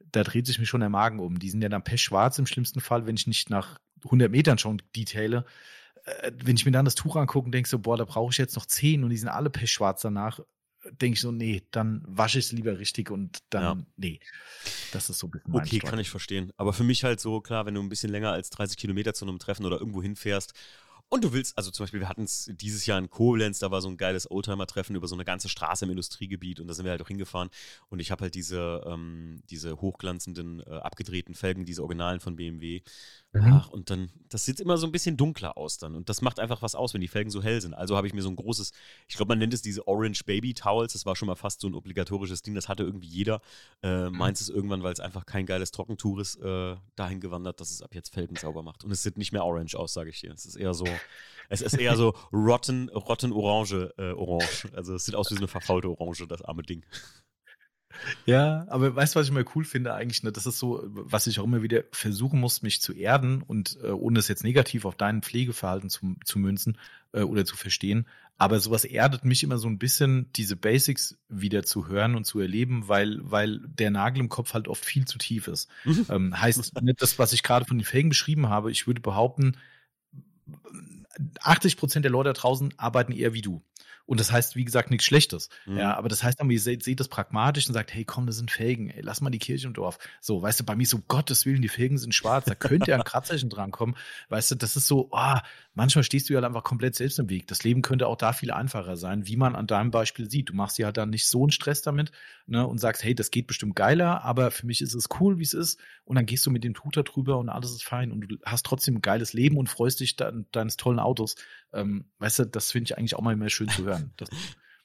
da 0.00 0.22
dreht 0.24 0.46
sich 0.46 0.58
mir 0.58 0.66
schon 0.66 0.80
der 0.80 0.88
Magen 0.88 1.18
um. 1.20 1.38
Die 1.38 1.50
sind 1.50 1.62
ja 1.62 1.68
dann 1.68 1.84
pechschwarz 1.84 2.38
im 2.38 2.46
schlimmsten 2.46 2.80
Fall, 2.80 3.06
wenn 3.06 3.16
ich 3.16 3.26
nicht 3.26 3.50
nach 3.50 3.78
100 4.04 4.30
Metern 4.30 4.58
schon 4.58 4.82
detaile. 4.94 5.44
Äh, 6.04 6.32
wenn 6.42 6.56
ich 6.56 6.64
mir 6.64 6.72
dann 6.72 6.84
das 6.84 6.94
Tuch 6.94 7.16
angucke 7.16 7.46
und 7.46 7.52
denke 7.52 7.68
so, 7.68 7.78
boah, 7.78 7.96
da 7.96 8.04
brauche 8.04 8.30
ich 8.32 8.38
jetzt 8.38 8.56
noch 8.56 8.66
10 8.66 9.04
und 9.04 9.10
die 9.10 9.16
sind 9.16 9.28
alle 9.28 9.50
pechschwarz 9.50 10.02
danach, 10.02 10.40
denke 10.92 11.14
ich 11.14 11.20
so, 11.20 11.32
nee, 11.32 11.62
dann 11.72 12.02
wasche 12.06 12.38
ich 12.38 12.46
es 12.46 12.52
lieber 12.52 12.78
richtig 12.78 13.10
und 13.10 13.38
dann, 13.50 13.62
Ja. 13.62 13.86
nee. 13.96 14.20
Das 14.92 15.10
ist 15.10 15.18
so 15.18 15.26
ein 15.26 15.30
bisschen 15.32 15.54
Okay, 15.54 15.78
kann 15.80 15.98
ich 15.98 16.10
verstehen. 16.10 16.52
Aber 16.56 16.72
für 16.72 16.84
mich 16.84 17.04
halt 17.04 17.20
so, 17.20 17.40
klar, 17.40 17.66
wenn 17.66 17.74
du 17.74 17.82
ein 17.82 17.88
bisschen 17.88 18.10
länger 18.10 18.32
als 18.32 18.50
30 18.50 18.76
Kilometer 18.76 19.14
zu 19.14 19.26
einem 19.26 19.38
Treffen 19.38 19.66
oder 19.66 19.78
irgendwo 19.78 20.02
hinfährst 20.02 20.54
und 21.08 21.22
du 21.22 21.32
willst, 21.32 21.56
also 21.56 21.70
zum 21.70 21.84
Beispiel, 21.84 22.00
wir 22.00 22.08
hatten 22.08 22.24
es 22.24 22.50
dieses 22.54 22.84
Jahr 22.84 22.98
in 22.98 23.08
Koblenz, 23.08 23.60
da 23.60 23.70
war 23.70 23.80
so 23.80 23.88
ein 23.88 23.96
geiles 23.96 24.28
Oldtimer-Treffen 24.28 24.96
über 24.96 25.06
so 25.06 25.14
eine 25.14 25.24
ganze 25.24 25.48
Straße 25.48 25.84
im 25.84 25.90
Industriegebiet 25.92 26.58
und 26.58 26.66
da 26.66 26.74
sind 26.74 26.84
wir 26.84 26.90
halt 26.90 27.00
auch 27.00 27.08
hingefahren 27.08 27.48
und 27.90 28.00
ich 28.00 28.10
habe 28.10 28.22
halt 28.22 28.34
diese, 28.34 28.82
ähm, 28.86 29.40
diese 29.48 29.80
hochglanzenden, 29.80 30.60
äh, 30.66 30.70
abgedrehten 30.70 31.34
Felgen, 31.34 31.64
diese 31.64 31.82
Originalen 31.82 32.18
von 32.18 32.34
BMW. 32.34 32.82
Mhm. 33.32 33.52
Ach, 33.52 33.68
und 33.68 33.90
dann, 33.90 34.10
das 34.28 34.44
sieht 34.44 34.58
immer 34.58 34.78
so 34.78 34.86
ein 34.86 34.92
bisschen 34.92 35.16
dunkler 35.16 35.56
aus 35.56 35.78
dann 35.78 35.94
und 35.94 36.08
das 36.08 36.22
macht 36.22 36.40
einfach 36.40 36.62
was 36.62 36.74
aus, 36.74 36.92
wenn 36.92 37.00
die 37.00 37.08
Felgen 37.08 37.30
so 37.30 37.42
hell 37.42 37.60
sind. 37.60 37.74
Also 37.74 37.96
habe 37.96 38.08
ich 38.08 38.14
mir 38.14 38.22
so 38.22 38.30
ein 38.30 38.36
großes, 38.36 38.72
ich 39.06 39.16
glaube, 39.16 39.28
man 39.28 39.38
nennt 39.38 39.54
es 39.54 39.62
diese 39.62 39.86
Orange 39.86 40.24
Baby 40.24 40.54
Towels, 40.54 40.94
das 40.94 41.06
war 41.06 41.14
schon 41.14 41.26
mal 41.26 41.36
fast 41.36 41.60
so 41.60 41.68
ein 41.68 41.74
obligatorisches 41.74 42.42
Ding, 42.42 42.54
das 42.56 42.68
hatte 42.68 42.82
irgendwie 42.82 43.08
jeder. 43.08 43.40
Äh, 43.82 44.10
meins 44.10 44.40
ist 44.40 44.48
irgendwann, 44.48 44.82
weil 44.82 44.92
es 44.92 45.00
einfach 45.00 45.24
kein 45.24 45.46
geiles 45.46 45.70
Trockentuch 45.70 46.18
ist, 46.18 46.36
äh, 46.36 46.74
dahin 46.96 47.20
gewandert, 47.20 47.60
dass 47.60 47.70
es 47.70 47.80
ab 47.80 47.94
jetzt 47.94 48.12
Felgen 48.12 48.36
sauber 48.36 48.64
macht. 48.64 48.82
Und 48.82 48.90
es 48.90 49.04
sieht 49.04 49.18
nicht 49.18 49.32
mehr 49.32 49.44
orange 49.44 49.76
aus, 49.76 49.92
sage 49.92 50.10
ich 50.10 50.20
dir. 50.20 50.32
Es 50.32 50.46
ist 50.46 50.56
eher 50.56 50.74
so, 50.74 50.86
es 51.48 51.62
ist 51.62 51.78
eher 51.78 51.96
so 51.96 52.14
rotten, 52.32 52.88
rotten 52.88 53.32
orange, 53.32 53.92
äh, 53.98 54.12
orange. 54.12 54.68
Also 54.74 54.94
es 54.94 55.04
sieht 55.04 55.14
aus 55.14 55.30
wie 55.30 55.34
so 55.34 55.40
eine 55.40 55.48
verfaulte 55.48 55.88
Orange, 55.88 56.26
das 56.28 56.42
arme 56.42 56.62
Ding. 56.62 56.84
Ja, 58.26 58.66
aber 58.68 58.94
weißt 58.94 59.14
du, 59.14 59.20
was 59.20 59.26
ich 59.26 59.32
mal 59.32 59.44
cool 59.54 59.64
finde 59.64 59.94
eigentlich? 59.94 60.22
Ne? 60.22 60.32
Das 60.32 60.46
ist 60.46 60.58
so, 60.58 60.82
was 60.84 61.26
ich 61.26 61.40
auch 61.40 61.44
immer 61.44 61.62
wieder 61.62 61.84
versuchen 61.92 62.40
muss, 62.40 62.62
mich 62.62 62.80
zu 62.80 62.92
erden 62.92 63.42
und 63.42 63.78
äh, 63.82 63.88
ohne 63.88 64.18
es 64.18 64.28
jetzt 64.28 64.44
negativ 64.44 64.84
auf 64.84 64.96
dein 64.96 65.22
Pflegeverhalten 65.22 65.88
zu, 65.88 66.16
zu 66.24 66.38
münzen 66.38 66.78
äh, 67.12 67.22
oder 67.22 67.44
zu 67.44 67.56
verstehen. 67.56 68.06
Aber 68.38 68.60
sowas 68.60 68.84
erdet 68.84 69.24
mich 69.24 69.42
immer 69.42 69.56
so 69.56 69.66
ein 69.66 69.78
bisschen, 69.78 70.30
diese 70.34 70.56
Basics 70.56 71.18
wieder 71.28 71.62
zu 71.62 71.88
hören 71.88 72.16
und 72.16 72.24
zu 72.24 72.38
erleben, 72.38 72.86
weil, 72.86 73.18
weil 73.22 73.60
der 73.60 73.90
Nagel 73.90 74.20
im 74.20 74.28
Kopf 74.28 74.52
halt 74.52 74.68
oft 74.68 74.84
viel 74.84 75.06
zu 75.06 75.16
tief 75.16 75.48
ist. 75.48 75.70
ähm, 76.10 76.38
heißt, 76.38 76.82
nicht 76.82 77.02
das, 77.02 77.18
was 77.18 77.32
ich 77.32 77.42
gerade 77.42 77.64
von 77.64 77.78
den 77.78 77.84
Felgen 77.84 78.10
beschrieben 78.10 78.48
habe, 78.48 78.70
ich 78.70 78.86
würde 78.86 79.00
behaupten, 79.00 79.56
80 81.40 81.76
Prozent 81.76 82.04
der 82.04 82.12
Leute 82.12 82.30
da 82.30 82.32
draußen 82.34 82.74
arbeiten 82.76 83.12
eher 83.12 83.32
wie 83.32 83.42
du. 83.42 83.62
Und 84.06 84.20
das 84.20 84.32
heißt, 84.32 84.56
wie 84.56 84.64
gesagt, 84.64 84.90
nichts 84.90 85.04
Schlechtes. 85.04 85.48
Mhm. 85.66 85.78
Ja, 85.78 85.96
aber 85.96 86.08
das 86.08 86.22
heißt 86.22 86.40
dann, 86.40 86.48
ihr 86.48 86.60
seht, 86.60 86.82
seht 86.82 87.00
das 87.00 87.08
pragmatisch 87.08 87.66
und 87.68 87.74
sagt, 87.74 87.92
hey, 87.92 88.04
komm, 88.04 88.26
das 88.26 88.36
sind 88.36 88.50
Felgen, 88.50 88.88
ey, 88.88 89.02
lass 89.02 89.20
mal 89.20 89.30
die 89.30 89.38
Kirche 89.38 89.66
im 89.66 89.72
Dorf. 89.72 89.98
So, 90.20 90.40
weißt 90.40 90.60
du, 90.60 90.64
bei 90.64 90.76
mir 90.76 90.86
so, 90.86 90.98
Gottes 91.08 91.44
Willen, 91.44 91.62
die 91.62 91.68
Felgen 91.68 91.98
sind 91.98 92.14
schwarz, 92.14 92.44
da 92.44 92.54
könnte 92.54 92.90
ja 92.92 92.96
ein 92.96 93.04
Kratzerchen 93.04 93.50
drankommen. 93.50 93.96
Weißt 94.28 94.50
du, 94.52 94.54
das 94.54 94.76
ist 94.76 94.86
so, 94.86 95.08
ah, 95.12 95.42
manchmal 95.74 96.04
stehst 96.04 96.28
du 96.28 96.34
ja 96.34 96.42
einfach 96.42 96.64
komplett 96.64 96.94
selbst 96.94 97.18
im 97.18 97.28
Weg. 97.28 97.48
Das 97.48 97.64
Leben 97.64 97.82
könnte 97.82 98.06
auch 98.06 98.16
da 98.16 98.32
viel 98.32 98.52
einfacher 98.52 98.96
sein, 98.96 99.26
wie 99.26 99.36
man 99.36 99.56
an 99.56 99.66
deinem 99.66 99.90
Beispiel 99.90 100.30
sieht. 100.30 100.50
Du 100.50 100.54
machst 100.54 100.78
dir 100.78 100.86
halt 100.86 100.96
dann 100.96 101.10
nicht 101.10 101.26
so 101.26 101.42
einen 101.42 101.50
Stress 101.50 101.82
damit, 101.82 102.12
ne, 102.46 102.66
und 102.66 102.78
sagst, 102.78 103.02
hey, 103.02 103.14
das 103.14 103.30
geht 103.30 103.46
bestimmt 103.46 103.76
geiler, 103.76 104.22
aber 104.24 104.50
für 104.50 104.66
mich 104.66 104.80
ist 104.80 104.94
es 104.94 105.08
cool, 105.20 105.38
wie 105.38 105.42
es 105.42 105.52
ist. 105.52 105.80
Und 106.04 106.16
dann 106.16 106.26
gehst 106.26 106.46
du 106.46 106.50
mit 106.50 106.64
dem 106.64 106.74
da 106.92 107.02
drüber 107.02 107.38
und 107.38 107.48
alles 107.48 107.72
ist 107.72 107.84
fein 107.84 108.12
und 108.12 108.20
du 108.20 108.36
hast 108.44 108.64
trotzdem 108.64 108.96
ein 108.96 109.02
geiles 109.02 109.32
Leben 109.32 109.56
und 109.56 109.68
freust 109.68 110.00
dich 110.00 110.16
de 110.16 110.44
deines 110.52 110.76
tollen 110.76 111.00
Autos. 111.00 111.34
Ähm, 111.72 112.06
weißt 112.18 112.40
du, 112.40 112.46
das 112.46 112.70
finde 112.70 112.84
ich 112.88 112.98
eigentlich 112.98 113.16
auch 113.16 113.22
mal 113.22 113.32
immer 113.32 113.48
schön 113.48 113.68
zu 113.68 113.84
hören. 113.84 113.95
Das, 114.16 114.28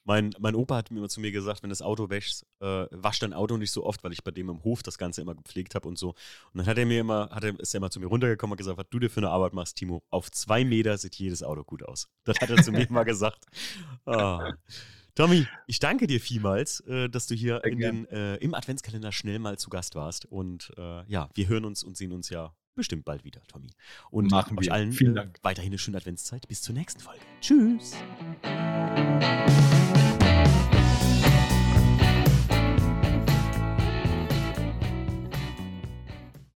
Mein, 0.04 0.34
mein 0.40 0.56
Opa 0.56 0.76
hat 0.76 0.90
mir 0.90 0.98
immer 0.98 1.08
zu 1.08 1.20
mir 1.20 1.30
gesagt, 1.30 1.62
wenn 1.62 1.70
das 1.70 1.80
Auto 1.80 2.10
wäschst, 2.10 2.44
äh, 2.60 2.86
wasch 2.90 3.20
dein 3.20 3.32
Auto 3.32 3.56
nicht 3.56 3.70
so 3.70 3.84
oft, 3.84 4.02
weil 4.02 4.12
ich 4.12 4.24
bei 4.24 4.32
dem 4.32 4.48
im 4.48 4.64
Hof 4.64 4.82
das 4.82 4.98
Ganze 4.98 5.20
immer 5.20 5.36
gepflegt 5.36 5.76
habe 5.76 5.86
und 5.86 5.96
so. 5.96 6.10
Und 6.10 6.58
dann 6.58 6.66
hat 6.66 6.76
er 6.76 6.86
mir 6.86 7.00
immer, 7.00 7.30
hat 7.30 7.44
er, 7.44 7.58
ist 7.60 7.72
er 7.72 7.78
immer 7.78 7.90
zu 7.90 8.00
mir 8.00 8.06
runtergekommen 8.06 8.52
und 8.52 8.58
gesagt, 8.58 8.78
was 8.78 8.88
du 8.90 8.98
dir 8.98 9.10
für 9.10 9.20
eine 9.20 9.30
Arbeit 9.30 9.52
machst, 9.52 9.76
Timo. 9.76 10.02
Auf 10.10 10.30
zwei 10.32 10.64
Meter 10.64 10.98
sieht 10.98 11.14
jedes 11.14 11.44
Auto 11.44 11.62
gut 11.62 11.84
aus. 11.84 12.08
Das 12.24 12.36
hat 12.40 12.50
er 12.50 12.62
zu 12.62 12.72
mir 12.72 12.86
mal 12.90 13.04
gesagt. 13.04 13.44
Ah. 14.04 14.54
Tommy, 15.14 15.46
ich 15.66 15.78
danke 15.78 16.06
dir 16.06 16.20
vielmals, 16.20 16.80
äh, 16.80 17.08
dass 17.08 17.26
du 17.26 17.34
hier 17.34 17.60
den, 17.60 18.06
äh, 18.08 18.36
im 18.36 18.54
Adventskalender 18.54 19.12
schnell 19.12 19.38
mal 19.38 19.58
zu 19.58 19.70
Gast 19.70 19.94
warst. 19.94 20.24
Und 20.24 20.72
äh, 20.76 21.04
ja, 21.06 21.28
wir 21.34 21.48
hören 21.48 21.64
uns 21.64 21.84
und 21.84 21.96
sehen 21.96 22.12
uns 22.12 22.30
ja 22.30 22.54
bestimmt 22.74 23.04
bald 23.04 23.24
wieder, 23.24 23.42
Tommy. 23.48 23.70
Und 24.10 24.30
Machen 24.30 24.58
euch 24.58 24.66
wir. 24.66 24.72
allen 24.72 24.92
Vielen 24.92 25.12
äh, 25.12 25.20
Dank. 25.20 25.38
weiterhin 25.42 25.70
eine 25.70 25.78
schöne 25.78 25.96
Adventszeit. 25.96 26.46
Bis 26.48 26.62
zur 26.62 26.74
nächsten 26.74 27.00
Folge. 27.00 27.20
Tschüss. 27.40 27.96